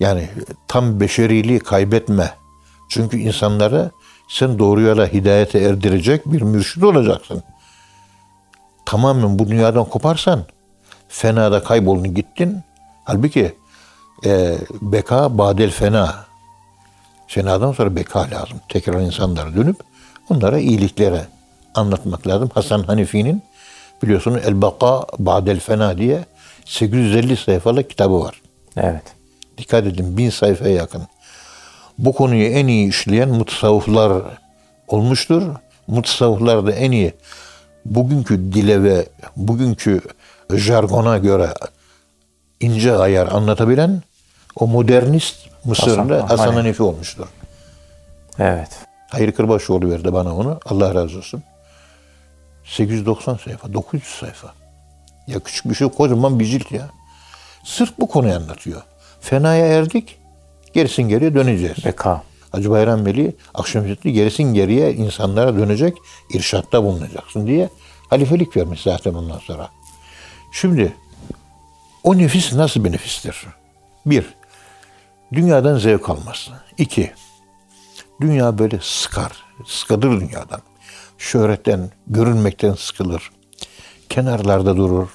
[0.01, 0.29] Yani
[0.69, 2.35] tam beşeriliği kaybetme.
[2.89, 3.91] Çünkü insanları
[4.29, 7.43] sen doğru yola hidayete erdirecek bir mürşid olacaksın.
[8.87, 10.45] Tamamen bu dünyadan koparsan
[11.09, 12.63] fenada kayboldun gittin.
[13.05, 13.55] Halbuki
[14.25, 16.27] e, beka badel fena.
[17.27, 18.61] Fenadan sonra beka lazım.
[18.69, 19.77] Tekrar insanlara dönüp
[20.31, 21.27] onlara iyiliklere
[21.75, 22.51] anlatmak lazım.
[22.55, 23.43] Hasan Hanifi'nin
[24.03, 26.25] biliyorsunuz El Baka Ba'del Fena diye
[26.65, 28.43] 850 sayfalık kitabı var.
[28.77, 29.03] Evet.
[29.59, 31.03] Dikkat edin bin sayfaya yakın.
[31.99, 34.23] Bu konuyu en iyi işleyen mutasavvıflar
[34.89, 35.43] olmuştur.
[35.87, 37.13] Mutasavvıflar da en iyi
[37.95, 40.01] bugünkü dile ve bugünkü
[40.55, 41.55] jargona göre
[42.61, 44.03] ince ayar anlatabilen
[44.57, 47.27] o modernist Mısırlı Hasan- Hasan, Hasan Hanefi olmuştur.
[48.39, 48.69] Evet.
[49.11, 50.61] Hayır Kırbaşoğlu verdi bana onu.
[50.67, 51.43] Allah razı olsun.
[52.65, 54.53] 890 sayfa, 900 sayfa.
[55.27, 56.89] Ya küçük bir şey kocaman bir cilt ya.
[57.65, 58.83] Sırf bu konuyu anlatıyor.
[59.21, 60.19] Fenaya erdik,
[60.73, 61.85] gerisin geriye döneceğiz.
[61.85, 62.23] Beka.
[62.53, 65.97] Hacı Bayram Veli Akşemseddin gerisin geriye insanlara dönecek,
[66.31, 67.69] irşatta bulunacaksın diye
[68.11, 69.69] halifelik vermiş zaten ondan sonra.
[70.53, 70.97] Şimdi
[72.03, 73.47] o nefis nasıl bir nefistir?
[74.07, 74.35] Bir,
[75.33, 76.51] dünyadan zevk alması.
[76.79, 77.13] İki,
[78.21, 79.33] dünya böyle sıkar,
[79.67, 80.61] sıkılır dünyadan.
[81.19, 83.31] Şöhretten, görünmekten sıkılır.
[84.09, 85.09] Kenarlarda durur.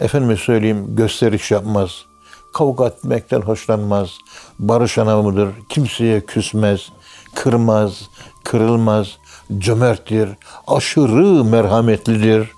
[0.00, 2.04] Efendime söyleyeyim gösteriş yapmaz.
[2.52, 4.18] Kavga etmekten hoşlanmaz.
[4.58, 5.48] Barış adamıdır.
[5.68, 6.88] Kimseye küsmez.
[7.34, 8.08] Kırmaz.
[8.44, 9.18] Kırılmaz.
[9.58, 10.28] Cömerttir.
[10.66, 12.50] Aşırı merhametlidir.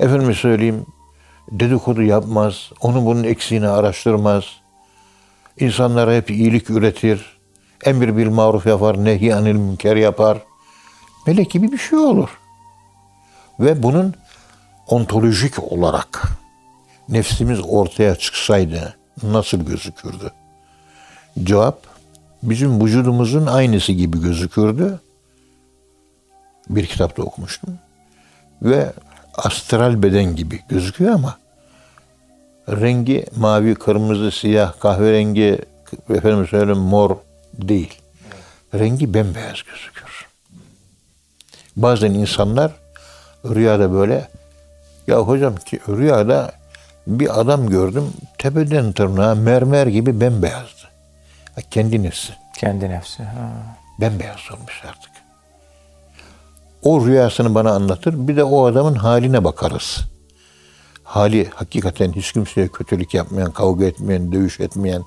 [0.00, 0.86] Efendim söyleyeyim
[1.50, 2.70] dedikodu yapmaz.
[2.80, 4.44] Onun bunun eksiğini araştırmaz.
[5.60, 7.36] İnsanlara hep iyilik üretir.
[7.84, 9.04] Emir bil maruf yapar.
[9.04, 10.38] Nehy anil münker yapar.
[11.26, 12.28] Melek gibi bir şey olur.
[13.60, 14.14] Ve bunun
[14.86, 16.22] ontolojik olarak
[17.08, 20.32] nefsimiz ortaya çıksaydı nasıl gözükürdü?
[21.44, 21.78] Cevap
[22.42, 25.00] bizim vücudumuzun aynısı gibi gözükürdü.
[26.70, 27.78] Bir kitapta okumuştum.
[28.62, 28.92] Ve
[29.34, 31.38] astral beden gibi gözüküyor ama
[32.68, 35.58] rengi mavi, kırmızı, siyah, kahverengi,
[36.10, 37.16] efendim söyleyeyim mor
[37.54, 37.94] değil.
[38.74, 40.28] Rengi bembeyaz gözüküyor.
[41.76, 42.72] Bazen insanlar
[43.44, 44.28] rüyada böyle
[45.06, 46.52] ya hocam ki rüyada
[47.06, 50.86] bir adam gördüm tepeden tırnağa mermer gibi bembeyazdı.
[51.70, 52.32] Kendi nefsi.
[52.58, 53.22] Kendi nefsi.
[53.22, 53.50] Ha.
[54.00, 55.10] Bembeyaz olmuş artık.
[56.82, 58.28] O rüyasını bana anlatır.
[58.28, 60.00] Bir de o adamın haline bakarız.
[61.04, 65.02] Hali hakikaten hiç kimseye kötülük yapmayan, kavga etmeyen, dövüş etmeyen,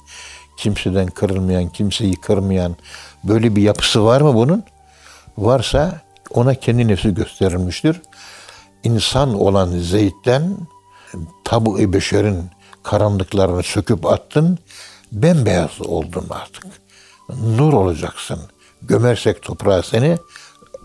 [0.57, 2.75] kimseden kırılmayan, kimseyi kırmayan
[3.23, 4.63] böyle bir yapısı var mı bunun?
[5.37, 8.01] Varsa ona kendi nefsi gösterilmiştir.
[8.83, 10.57] İnsan olan Zeyd'den
[11.43, 12.49] tabu-i beşerin
[12.83, 14.59] karanlıklarını söküp attın,
[15.11, 16.65] bembeyaz oldun artık.
[17.29, 18.39] Nur olacaksın.
[18.81, 20.17] Gömersek toprağa seni,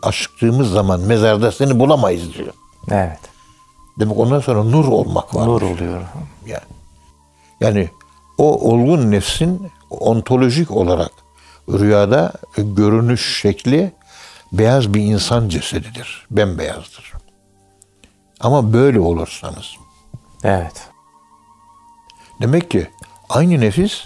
[0.02, 2.54] aşktığımız zaman mezarda seni bulamayız diyor.
[2.90, 3.18] Evet.
[3.98, 5.46] Demek ondan sonra nur olmak var.
[5.46, 6.02] Nur oluyor.
[6.46, 6.62] Yani,
[7.60, 7.90] yani
[8.38, 11.10] o olgun nefsin ontolojik olarak
[11.68, 13.92] rüyada görünüş şekli
[14.52, 16.26] beyaz bir insan cesedidir.
[16.30, 17.12] Bembeyazdır.
[18.40, 19.76] Ama böyle olursanız.
[20.44, 20.88] Evet.
[22.40, 22.86] Demek ki
[23.28, 24.04] aynı nefis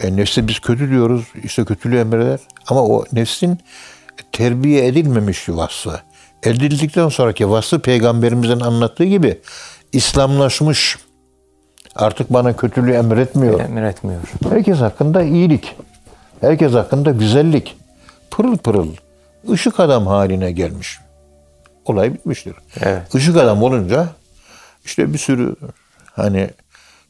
[0.00, 1.24] e, nefse biz kötü diyoruz.
[1.44, 2.40] işte kötülüğü emreder.
[2.68, 3.58] Ama o nefsin
[4.32, 6.00] terbiye edilmemiş vasfı.
[6.42, 9.38] Edildikten sonraki vasfı peygamberimizin anlattığı gibi
[9.92, 10.98] İslamlaşmış.
[11.94, 13.60] Artık bana kötülüğü emretmiyor.
[13.60, 14.20] Emretmiyor.
[14.50, 15.76] Herkes hakkında iyilik.
[16.40, 17.76] Herkes hakkında güzellik.
[18.30, 18.88] Pırıl pırıl.
[19.50, 20.98] ışık adam haline gelmiş.
[21.84, 22.54] Olay bitmiştir.
[22.80, 23.14] Evet.
[23.14, 24.06] Işık adam olunca
[24.86, 25.56] işte bir sürü
[26.12, 26.50] hani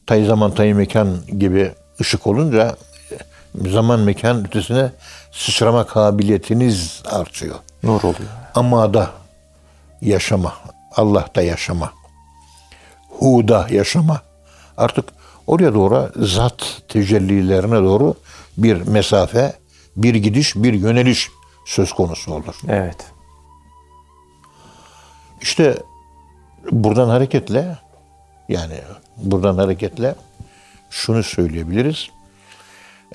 [0.07, 2.75] tay zaman tay mekan gibi ışık olunca
[3.55, 4.91] zaman mekan ötesine
[5.31, 7.55] sıçrama kabiliyetiniz artıyor.
[7.83, 8.29] Nur oluyor.
[8.55, 9.11] Ama da
[10.01, 10.53] yaşama,
[10.95, 11.93] Allah'ta yaşama,
[13.09, 14.21] Hu'da yaşama.
[14.77, 15.05] Artık
[15.47, 18.15] oraya doğru zat tecellilerine doğru
[18.57, 19.53] bir mesafe,
[19.95, 21.29] bir gidiş, bir yöneliş
[21.65, 22.55] söz konusu olur.
[22.67, 23.05] Evet.
[25.41, 25.77] İşte
[26.71, 27.77] buradan hareketle
[28.49, 28.75] yani
[29.17, 30.15] buradan hareketle
[30.89, 32.09] şunu söyleyebiliriz.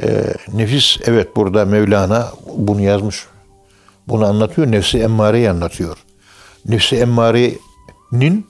[0.00, 3.26] Ee, nefis evet burada Mevlana bunu yazmış.
[4.08, 4.70] Bunu anlatıyor.
[4.70, 5.96] Nefsi emmareyi anlatıyor.
[6.68, 8.46] Nefsi emmarenin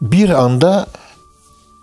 [0.00, 0.86] bir anda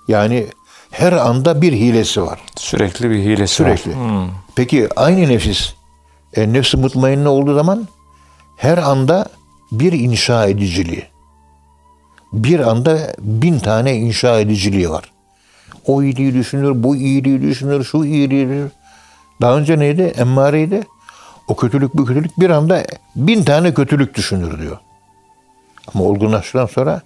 [0.08, 0.48] yani
[0.92, 2.40] her anda bir hilesi var.
[2.58, 3.92] Sürekli bir hilesi Sürekli.
[3.92, 3.98] var.
[3.98, 4.30] Hmm.
[4.56, 5.74] Peki aynı nefis
[6.34, 7.88] e, nefsi mutmainne olduğu zaman
[8.58, 9.30] her anda
[9.72, 11.15] bir inşa ediciliği.
[12.36, 15.12] Bir anda bin tane inşa ediciliği var.
[15.86, 18.72] O iyiliği düşünür, bu iyiliği düşünür, şu iyiliği düşünür.
[19.42, 20.02] Daha önce neydi?
[20.02, 20.84] Emmareydi.
[21.48, 22.84] O kötülük, bu kötülük bir anda
[23.16, 24.78] bin tane kötülük düşünür diyor.
[25.94, 27.02] Ama olgunlaştıktan sonra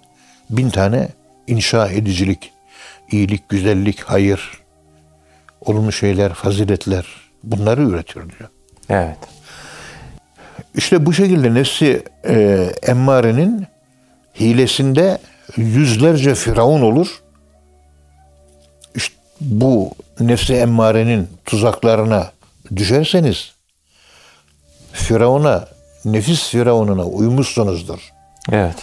[0.50, 1.08] bin tane
[1.46, 2.52] inşa edicilik,
[3.10, 4.60] iyilik, güzellik, hayır,
[5.60, 7.06] olumlu şeyler, faziletler
[7.44, 8.50] bunları üretiyor diyor.
[8.88, 9.18] Evet.
[10.74, 13.66] İşte bu şekilde nefsi e, emmarenin
[14.40, 15.18] hilesinde
[15.56, 17.22] yüzlerce firavun olur.
[18.94, 22.30] İşte bu nefsi emmarenin tuzaklarına
[22.76, 23.52] düşerseniz
[24.92, 25.64] Firavun'a,
[26.04, 28.12] nefis Firavun'una uymuşsunuzdur.
[28.52, 28.76] Evet.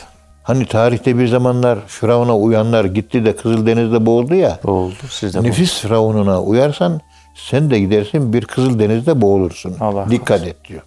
[0.44, 4.60] Hani tarihte bir zamanlar Firavun'a uyanlar gitti de Kızıldeniz'de boğuldu ya.
[4.64, 4.94] Oldu.
[5.10, 5.44] Siz de.
[5.44, 7.02] Nefis Firavun'una uyarsan
[7.36, 9.76] sen de gidersin bir Kızıldeniz'de boğulursun.
[9.80, 10.82] Allah Dikkat et diyor.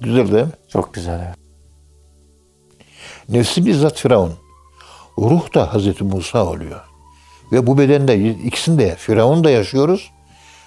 [0.00, 0.50] Güzel değil mi?
[0.68, 1.20] Çok güzel.
[1.26, 1.43] Evet.
[3.28, 4.32] Nefsi bizzat Firavun.
[5.18, 6.80] Ruh da Hazreti Musa oluyor.
[7.52, 10.10] Ve bu bedende ikisinde Firavun da yaşıyoruz.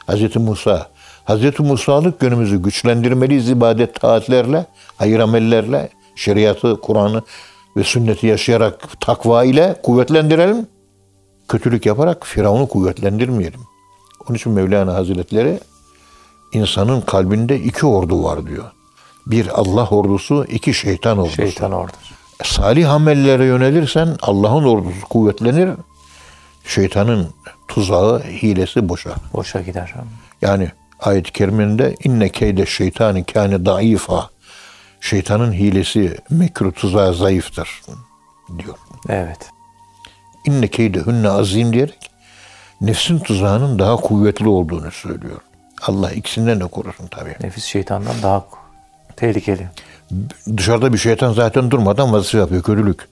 [0.08, 0.89] Hazreti Musa.
[1.26, 4.65] Hazreti Musa'lık yönümüzü güçlendirmeliyiz ibadet taatlerle,
[4.98, 7.24] hayır amellerle, şeriatı, Kur'an'ı
[7.78, 10.67] ve sünneti yaşayarak takva ile kuvvetlendirelim.
[11.48, 13.60] Kötülük yaparak Firavun'u kuvvetlendirmeyelim.
[14.28, 15.60] Onun için Mevlana Hazretleri
[16.54, 18.72] insanın kalbinde iki ordu var diyor.
[19.26, 21.36] Bir Allah ordusu, iki şeytan ordusu.
[21.36, 22.17] Şeytan ordusu.
[22.43, 25.69] Salih amellere yönelirsen Allah'ın ordusu kuvvetlenir.
[26.65, 27.28] şeytanın
[27.67, 29.15] tuzağı, hilesi boşa.
[29.34, 29.93] Boşa gider.
[30.41, 34.30] Yani ayet-i keriminde inne keyde şeytani kâne daifa.
[35.02, 37.82] Şeytanın hilesi, mekru tuzağı zayıftır
[38.60, 38.76] diyor.
[39.10, 39.50] Evet.
[40.45, 42.12] İnne keyde hünne azim diyerek
[42.82, 45.41] nefsin tuzağının daha kuvvetli olduğunu söylüyor.
[45.82, 47.36] Allah ikisinden de korusun tabii.
[47.41, 48.45] Nefis şeytandan daha
[49.15, 49.69] tehlikeli.
[50.58, 53.08] Dışarıda bir şeytan zaten durmadan vazife yapıyor, kötülük.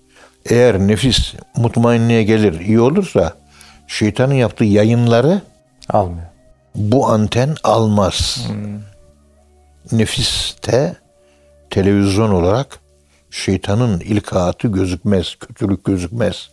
[0.50, 3.34] Eğer nefis mutmainliğe gelir, iyi olursa
[3.88, 5.42] şeytanın yaptığı yayınları
[5.90, 6.28] Almıyor.
[6.76, 8.48] bu anten almaz.
[9.92, 10.96] Nefiste
[11.70, 12.80] televizyon olarak
[13.32, 16.50] şeytanın ilkaatı gözükmez, kötülük gözükmez.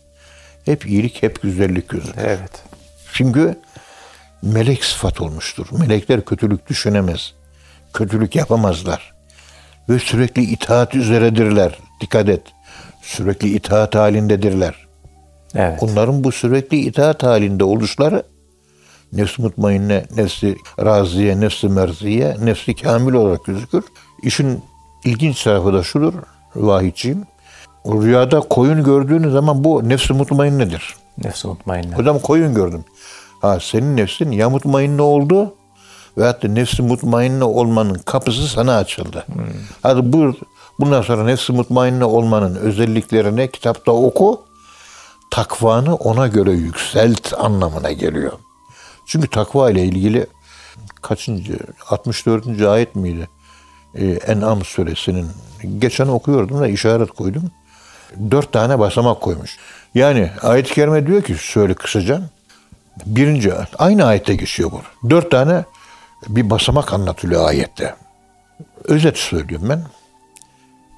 [0.65, 2.21] Hep iyilik, hep güzellik gözükür.
[2.21, 2.63] Evet.
[3.13, 3.59] Çünkü
[4.41, 5.67] melek sıfat olmuştur.
[5.71, 7.33] Melekler kötülük düşünemez.
[7.93, 9.13] Kötülük yapamazlar.
[9.89, 11.79] Ve sürekli itaat üzeredirler.
[12.01, 12.41] Dikkat et.
[13.01, 14.87] Sürekli itaat halindedirler.
[15.55, 15.83] Evet.
[15.83, 18.23] Onların bu sürekli itaat halinde oluşları
[19.13, 23.83] nefs mutmainne, nefsi raziye, nefsi merziye, nefsi kamil olarak gözükür.
[24.23, 24.63] İşin
[25.05, 26.13] ilginç tarafı da şudur
[26.55, 27.23] vahiyciğim.
[27.85, 30.95] Rüyada koyun gördüğünüz zaman bu nefsi mutmainnedir.
[31.23, 31.95] Nefsi mutmainne.
[31.95, 32.85] Hocam koyun gördüm.
[33.41, 35.55] Ha senin nefsin ya mutmainne oldu
[36.17, 39.25] veyahut da nefsi mutmainne olmanın kapısı sana açıldı.
[39.83, 40.35] Hadi buyur
[40.79, 44.41] bundan sonra nefsi mutmainne olmanın özelliklerini kitapta oku.
[45.31, 48.31] Takvanı ona göre yükselt anlamına geliyor.
[49.05, 50.27] Çünkü takva ile ilgili
[51.01, 51.57] kaçıncı
[51.89, 52.61] 64.
[52.61, 53.29] ayet miydi?
[53.95, 55.27] Ee, En'am suresinin
[55.77, 57.51] geçen okuyordum da işaret koydum.
[58.31, 59.57] Dört tane basamak koymuş.
[59.95, 62.21] Yani ayet-i kerime diyor ki şöyle kısaca.
[63.05, 65.09] Birinci aynı ayette geçiyor bu.
[65.09, 65.65] Dört tane
[66.27, 67.95] bir basamak anlatılıyor ayette.
[68.83, 69.83] Özet söylüyorum ben.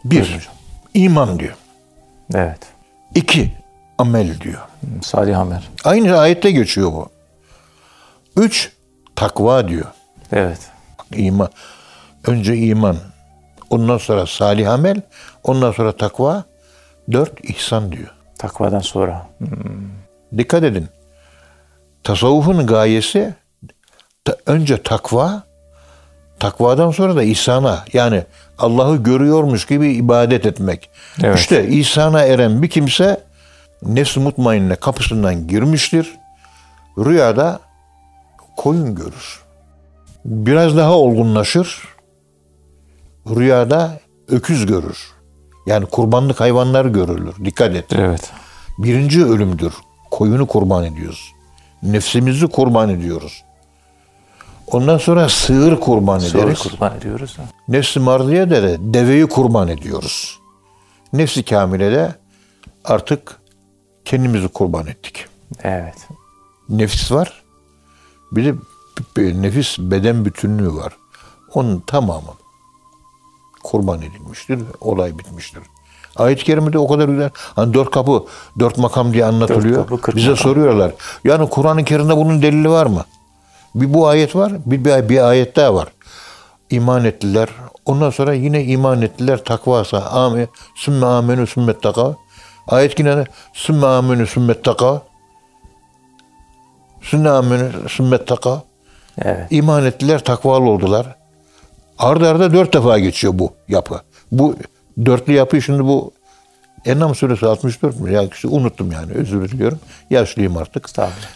[0.06, 0.50] Bir,
[0.94, 1.56] iman diyor.
[2.34, 2.60] Evet.
[3.16, 3.54] İki,
[3.98, 4.62] amel diyor.
[5.02, 5.70] Salih Amer.
[5.84, 7.10] Aynı ayette geçiyor bu.
[8.38, 8.72] Üç,
[9.16, 9.86] takva diyor.
[10.32, 10.60] Evet.
[11.16, 11.50] İman.
[12.28, 12.98] Önce iman.
[13.70, 15.02] Ondan sonra salih amel.
[15.44, 16.44] Ondan sonra takva.
[17.12, 18.16] Dört, ihsan diyor.
[18.38, 19.28] Takvadan sonra.
[20.38, 20.88] Dikkat edin.
[22.04, 23.34] Tasavvufun gayesi
[24.26, 25.44] ta- önce takva,
[26.40, 28.24] takvadan sonra da ihsana yani
[28.58, 30.90] Allah'ı görüyormuş gibi ibadet etmek.
[31.24, 31.40] Evet.
[31.40, 33.24] İşte ihsana eren bir kimse
[33.84, 36.16] nefs mutmainne kapısından girmiştir.
[36.98, 37.60] Rüyada
[38.58, 39.40] koyun görür.
[40.26, 41.82] Biraz daha olgunlaşır.
[43.30, 44.98] Rüyada öküz görür.
[45.68, 47.46] Yani kurbanlık hayvanlar görülür.
[47.46, 47.86] Dikkat et.
[47.94, 48.32] Evet.
[48.78, 49.74] Birinci ölümdür.
[50.12, 51.32] Koyunu kurban ediyoruz.
[51.84, 53.44] Nefsimizi kurban ediyoruz.
[54.72, 56.60] Ondan sonra sığır kurban Sonra ederiz.
[56.60, 57.38] kurban ediyoruz.
[57.68, 60.40] Nefsi marziye de, de deveyi kurban ediyoruz.
[61.14, 62.16] Nefsi kamile de
[62.86, 63.40] artık
[64.06, 65.26] kendimizi kurban ettik.
[65.64, 66.08] Evet.
[66.70, 67.44] Nefis var.
[68.32, 68.54] Bir de
[69.42, 70.94] nefis beden bütünlüğü var.
[71.54, 72.34] Onun tamamı
[73.64, 74.60] kurban edilmiştir.
[74.82, 75.64] Olay bitmiştir.
[76.16, 77.30] Ayet-i kerimede o kadar güzel.
[77.36, 78.26] Hani dört kapı,
[78.60, 79.88] dört makam diye anlatılıyor.
[79.88, 80.44] kapı, Bize makam.
[80.44, 80.92] soruyorlar.
[81.24, 83.06] Yani Kur'an-ı Kerim'de bunun delili var mı?
[83.76, 85.88] Bir bu ayet var, bir, bir, bir ayet daha var.
[86.70, 87.50] İman ettiler.
[87.86, 89.44] Ondan sonra yine iman ettiler.
[89.44, 90.02] Takvasa.
[90.02, 92.16] Ame, sümme amenü sümmet taka.
[92.68, 95.02] Ayet yine de sümme amenü sümmet taka.
[97.02, 98.64] Sümme amenü sümmet taka.
[99.22, 99.48] Evet.
[99.50, 101.16] İman ettiler, takvalı oldular.
[101.98, 104.02] Arda arda dört defa geçiyor bu yapı.
[104.32, 104.56] Bu
[105.06, 106.12] dörtlü yapı şimdi bu
[106.86, 108.12] Enam suresi 64 mü?
[108.12, 109.80] Ya işte unuttum yani özür diliyorum.
[110.10, 110.90] Yaşlıyım artık.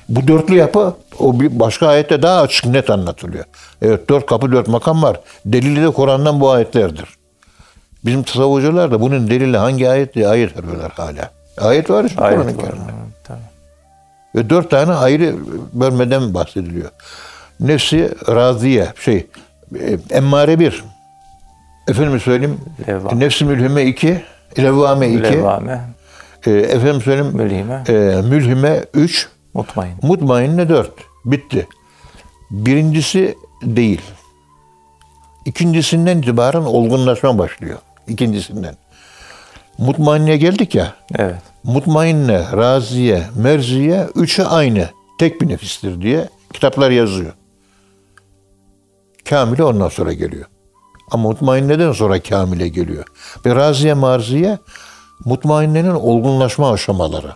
[0.10, 3.46] Bu dörtlü yapı o bir başka ayette daha açık net anlatılıyor.
[3.82, 5.20] Evet dört kapı dört makam var.
[5.46, 7.06] Delili de Kur'an'dan bu ayetlerdir.
[8.06, 11.32] Bizim tasavvucular da bunun delili hangi ayet diye ayet arıyorlar hala.
[11.58, 12.58] Ayet var işte Kur'an-ı.
[12.58, 12.92] Kerim'de.
[14.36, 15.36] Ve dört tane ayrı
[15.74, 16.90] bölmeden bahsediliyor.
[17.60, 19.28] Nefsi raziye, şey,
[19.80, 20.84] e, emmare bir.
[21.88, 23.20] Efendim söyleyeyim, Levvame.
[23.20, 24.22] nefsi mülhime iki,
[24.58, 25.24] levvame iki.
[25.24, 25.82] Levvame.
[26.46, 27.84] E, efendim söyleyeyim, Mülhime.
[27.88, 29.94] e, mülhime üç, Mutmain.
[30.02, 30.92] mutmainne dört.
[31.26, 31.68] Bitti.
[32.52, 34.02] Birincisi değil.
[35.46, 37.78] İkincisinden itibaren olgunlaşma başlıyor.
[38.08, 38.76] İkincisinden.
[39.78, 40.94] Mutmainne geldik ya.
[41.16, 41.36] Evet.
[41.64, 44.90] Mutmainne, raziye, merziye üçü aynı.
[45.20, 47.34] Tek bir nefistir diye kitaplar yazıyor.
[49.30, 50.46] Kamile ondan sonra geliyor.
[51.12, 53.06] Ama mutmainneden sonra kamile geliyor.
[53.46, 54.60] Ve raziye, marziye
[55.26, 57.36] mutmainnenin olgunlaşma aşamaları.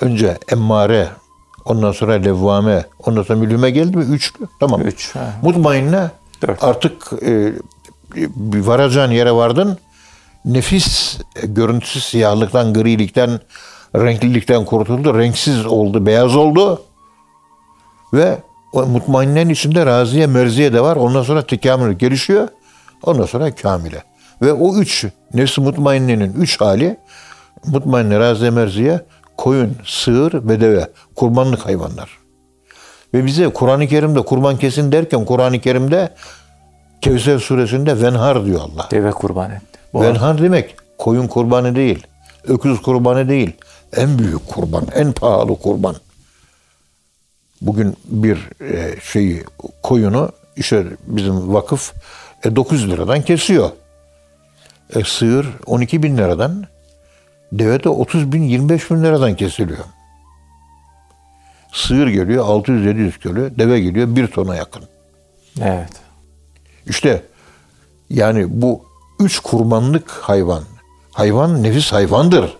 [0.00, 1.08] Önce emmare,
[1.64, 4.04] ondan sonra levvame, ondan sonra mülhime geldi mi?
[4.04, 4.46] Üçlü.
[4.60, 4.80] Tamam.
[4.80, 5.14] Üç.
[5.14, 5.32] ha.
[5.42, 6.10] Mutmainne
[6.42, 6.64] Dört.
[6.64, 7.52] artık e,
[8.36, 9.78] bir varacağın yere vardın.
[10.44, 13.40] Nefis e, görüntüsü siyahlıktan, grilikten
[13.96, 15.18] renklilikten kurtuldu.
[15.18, 16.82] Renksiz oldu, beyaz oldu.
[18.12, 18.38] Ve
[18.72, 20.96] o mutmainnenin içinde raziye, merziye de var.
[20.96, 22.48] Ondan sonra tekamül gelişiyor.
[23.02, 24.02] Ondan sonra kamile.
[24.42, 26.98] Ve o üç, nefsi mutmainnenin üç hali,
[27.66, 29.00] mutmainne, raziye, merziye,
[29.36, 30.88] koyun, sığır ve deve.
[31.14, 32.18] Kurbanlık hayvanlar.
[33.14, 36.14] Ve bize Kur'an-ı Kerim'de kurban kesin derken Kur'an-ı Kerim'de
[37.00, 38.88] Kevser suresinde venhar diyor Allah.
[38.90, 39.78] Deve kurban etti.
[39.92, 42.06] Bu Venhar demek koyun kurbanı değil,
[42.44, 43.52] öküz kurbanı değil.
[43.96, 45.96] En büyük kurban, en pahalı kurban.
[47.60, 49.44] Bugün bir e, şeyi
[49.82, 51.92] koyunu işte bizim vakıf
[52.44, 53.70] e, 900 liradan kesiyor.
[54.94, 56.64] E, sığır 12 bin liradan,
[57.52, 59.84] deve de 30 bin 25 bin liradan kesiliyor.
[61.72, 64.82] Sığır geliyor 600-700 kilo, deve geliyor 1 tona yakın.
[65.62, 65.92] Evet.
[66.86, 67.22] İşte
[68.10, 68.84] yani bu
[69.20, 70.62] üç kurbanlık hayvan.
[71.12, 72.56] Hayvan nefis hayvandır.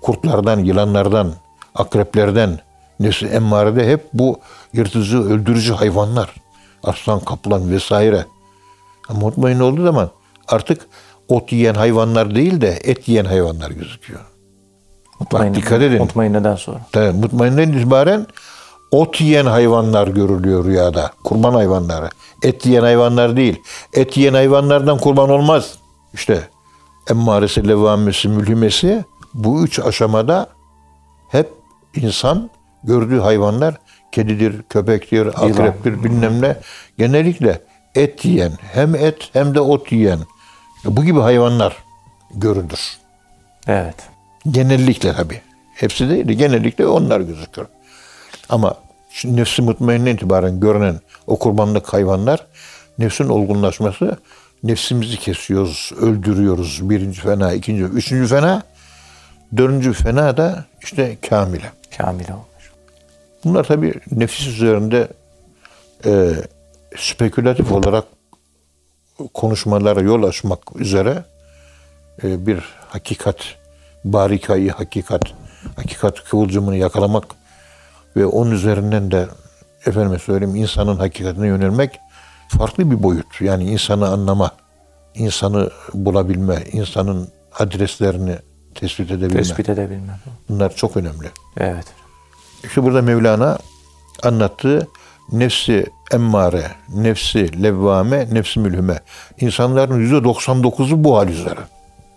[0.00, 1.34] Kurtlardan, yılanlardan,
[1.74, 2.58] akreplerden,
[3.00, 4.40] nefsi emmarede hep bu
[4.72, 6.34] yırtıcı, öldürücü hayvanlar.
[6.82, 8.26] Aslan, kaplan vesaire.
[9.08, 10.10] Ama mutmain olduğu zaman
[10.48, 10.86] artık
[11.28, 14.20] ot yiyen hayvanlar değil de et yiyen hayvanlar gözüküyor.
[15.20, 15.98] Mutmain, dikkat edin.
[15.98, 16.80] Mutmainneden sonra.
[16.92, 18.26] Tabii mutmainden itibaren
[18.90, 21.10] ot yiyen hayvanlar görülüyor rüyada.
[21.24, 22.08] Kurban hayvanları.
[22.42, 23.60] Et yiyen hayvanlar değil.
[23.92, 25.78] Et yiyen hayvanlardan kurban olmaz.
[26.14, 26.48] İşte
[27.10, 29.04] emmaresi, levamesi, mülhimesi
[29.34, 30.48] bu üç aşamada
[31.28, 31.52] hep
[31.94, 32.50] insan
[32.84, 33.76] gördüğü hayvanlar
[34.12, 36.56] kedidir, köpektir, akreptir bilmem ne.
[36.98, 37.60] Genellikle
[37.94, 40.18] et yiyen, hem et hem de ot yiyen
[40.84, 41.76] bu gibi hayvanlar
[42.34, 42.96] görülür.
[43.66, 43.96] Evet.
[44.50, 45.40] Genellikle tabii.
[45.74, 47.66] Hepsi değil de genellikle onlar gözükür.
[48.48, 48.74] Ama
[49.24, 52.46] nefsi mutmainne itibaren görünen o kurbanlık hayvanlar
[52.98, 54.18] nefsin olgunlaşması
[54.62, 56.90] nefsimizi kesiyoruz, öldürüyoruz.
[56.90, 58.62] Birinci fena, ikinci, üçüncü fena.
[59.56, 61.72] Dördüncü fena da işte kamile.
[61.98, 62.51] Kamil olmuş.
[63.44, 65.08] Bunlar tabii nefis üzerinde
[66.04, 66.32] e,
[66.96, 68.04] spekülatif olarak
[69.34, 71.24] konuşmalara yol açmak üzere
[72.22, 73.36] e, bir hakikat,
[74.04, 75.22] barikayı hakikat,
[75.76, 77.24] hakikat kıvılcımını yakalamak
[78.16, 79.26] ve onun üzerinden de
[79.86, 82.00] efendime söyleyeyim insanın hakikatine yönelmek
[82.48, 83.40] farklı bir boyut.
[83.40, 84.50] Yani insanı anlama,
[85.14, 87.28] insanı bulabilme, insanın
[87.58, 88.36] adreslerini
[88.74, 89.42] tespit edebilme.
[89.42, 90.20] Tespit edebilmem.
[90.48, 91.30] Bunlar çok önemli.
[91.56, 91.86] Evet.
[92.64, 93.58] İşte burada Mevlana
[94.22, 94.88] anlattığı
[95.32, 99.00] nefsi emmare, nefsi levvame, nefsi mülhüme.
[99.40, 101.60] İnsanların yüzde 99'u bu hal üzere.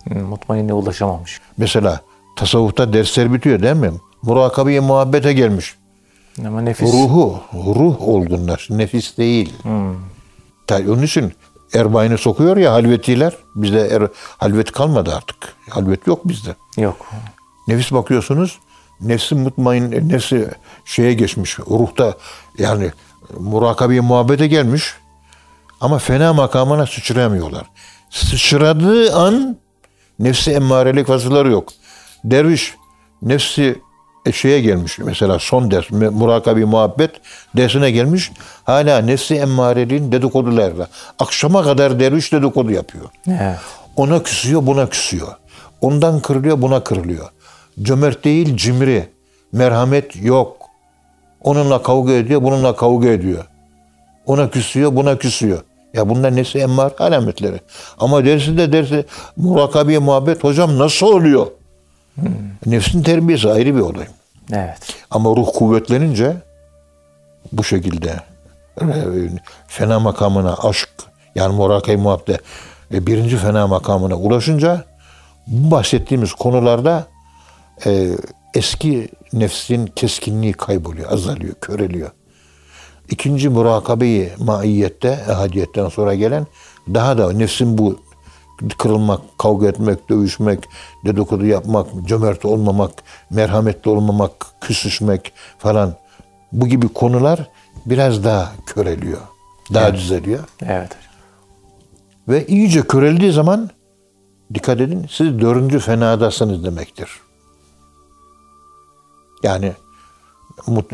[0.05, 1.41] Mutmainne ulaşamamış.
[1.57, 2.01] Mesela
[2.35, 3.91] tasavvufta dersler bitiyor değil mi?
[4.21, 5.75] Murakabeye muhabbete gelmiş.
[6.47, 6.93] Ama nefis.
[6.93, 8.67] Ruhu, ruh olgunlar.
[8.69, 9.53] Nefis değil.
[10.67, 11.33] Ta- Onun için
[11.73, 13.33] erbayını sokuyor ya halvetiler.
[13.55, 14.03] Bizde er,
[14.37, 15.37] halvet kalmadı artık.
[15.69, 16.55] Halvet yok bizde.
[16.77, 17.05] Yok.
[17.67, 18.59] Nefis bakıyorsunuz
[19.01, 20.49] nefsi mutmain, nefsi
[20.85, 21.59] şeye geçmiş.
[21.59, 22.13] Ruhta
[22.57, 22.91] yani
[23.39, 24.93] murakabeye muhabbete gelmiş.
[25.81, 27.65] Ama fena makamına sıçrayamıyorlar.
[28.09, 29.57] Sıçradığı an
[30.19, 31.73] nefsi emmarelik vasıfları yok.
[32.23, 32.75] Derviş
[33.21, 33.81] nefsi
[34.25, 37.11] e, şeye gelmiş mesela son ders murakabi muhabbet
[37.57, 38.31] dersine gelmiş
[38.63, 40.87] hala nefsi emmareliğin dedikodularla
[41.19, 43.05] akşama kadar derviş dedikodu yapıyor.
[43.27, 43.57] Evet.
[43.95, 45.27] Ona küsüyor, buna küsüyor.
[45.81, 47.29] Ondan kırılıyor, buna kırılıyor.
[47.81, 49.09] Cömert değil, cimri.
[49.51, 50.57] Merhamet yok.
[51.43, 53.45] Onunla kavga ediyor, bununla kavga ediyor.
[54.25, 55.63] Ona küsüyor, buna küsüyor.
[55.93, 57.59] Ya bunlar nesi emmar alametleri.
[57.99, 59.05] Ama dersi de dersi
[59.37, 61.47] muhabbet hocam nasıl oluyor?
[62.65, 64.07] Nefsin terbiyesi ayrı bir olay.
[64.53, 64.77] Evet.
[65.11, 66.35] Ama ruh kuvvetlenince
[67.51, 68.15] bu şekilde
[68.81, 68.85] e,
[69.67, 70.89] fena makamına aşk
[71.35, 72.39] yani murakay muhabbet
[72.93, 74.83] e, birinci fena makamına ulaşınca
[75.47, 77.07] bu bahsettiğimiz konularda
[77.85, 78.11] e,
[78.53, 82.11] eski nefsin keskinliği kayboluyor, azalıyor, köreliyor.
[83.09, 86.47] İkinci murakabeyi maiyette, ehadiyetten sonra gelen
[86.93, 87.99] daha da nefsin bu
[88.77, 90.59] kırılmak, kavga etmek, dövüşmek,
[91.05, 92.91] dedikodu yapmak, cömert olmamak,
[93.29, 95.93] merhametli olmamak, küsüşmek falan
[96.51, 97.49] bu gibi konular
[97.85, 99.21] biraz daha köreliyor.
[99.73, 100.43] Daha düzeliyor.
[100.61, 100.91] Evet.
[102.27, 103.69] Ve iyice köreldiği zaman
[104.53, 107.09] dikkat edin siz dördüncü fenadasınız demektir.
[109.45, 109.73] Yani
[110.67, 110.93] mut,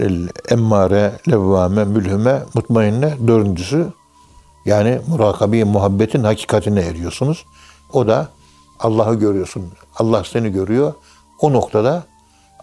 [0.49, 3.87] emmare, levvame, mülhüme, mutmainne dördüncüsü
[4.65, 7.45] yani murakabi muhabbetin hakikatine eriyorsunuz.
[7.93, 8.29] O da
[8.79, 9.71] Allah'ı görüyorsun.
[9.95, 10.93] Allah seni görüyor.
[11.39, 12.03] O noktada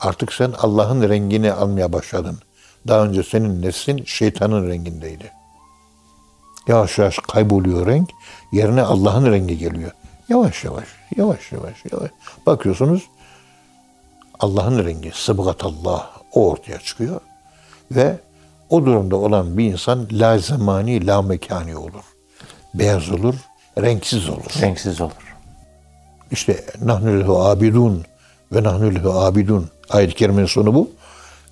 [0.00, 2.38] artık sen Allah'ın rengini almaya başladın.
[2.88, 5.32] Daha önce senin nefsin şeytanın rengindeydi.
[6.66, 8.10] Yavaş yavaş kayboluyor renk.
[8.52, 9.90] Yerine Allah'ın rengi geliyor.
[10.28, 12.10] Yavaş yavaş, yavaş yavaş, yavaş.
[12.46, 13.02] Bakıyorsunuz
[14.40, 17.20] Allah'ın rengi, sıbgatallah o ortaya çıkıyor.
[17.90, 18.18] Ve
[18.70, 22.04] o durumda olan bir insan la zamani, la mekani olur.
[22.74, 23.34] Beyaz olur,
[23.78, 24.60] renksiz olur.
[24.60, 25.36] Renksiz olur.
[26.30, 28.04] İşte nahnu lehu abidun
[28.52, 29.70] ve nahnu lehu abidun.
[29.90, 30.90] Ayet-i kerimenin sonu bu.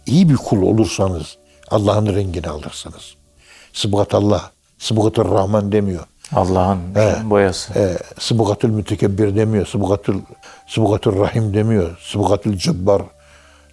[0.07, 1.37] İyi bir kul olursanız
[1.70, 3.14] Allah'ın rengini alırsınız.
[3.72, 6.05] Sıbgat Allah, sıbgatır Rahman demiyor.
[6.35, 6.81] Allah'ın
[7.31, 7.79] boyası.
[7.79, 9.66] E, sıbgatül mütekebbir demiyor.
[9.66, 10.20] Sıbgatül,
[10.66, 11.99] sıbgatül rahim demiyor.
[12.01, 13.03] Sıbgatül cebbar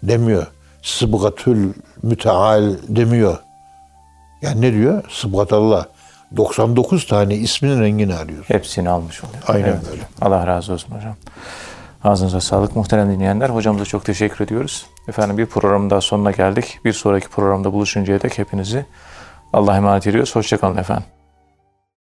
[0.04, 0.48] demiyor.
[0.82, 1.74] Sıbgatül
[2.04, 3.38] müteal demiyor.
[4.42, 5.04] Yani ne diyor?
[5.10, 5.88] Sıbgat Allah.
[6.38, 8.46] 99 tane isminin rengini alıyor.
[8.48, 9.44] Hepsini almış oluyor.
[9.48, 10.02] Aynen böyle.
[10.22, 11.16] Allah razı olsun hocam.
[12.04, 13.50] Ağzınıza sağlık muhterem dinleyenler.
[13.50, 14.86] Hocamıza çok teşekkür ediyoruz.
[15.08, 16.80] Efendim bir programın daha sonuna geldik.
[16.86, 18.86] Bir sonraki programda buluşuncaya dek hepinizi
[19.54, 20.36] Allah'a emanet ediyoruz.
[20.36, 21.06] Hoşçakalın efendim.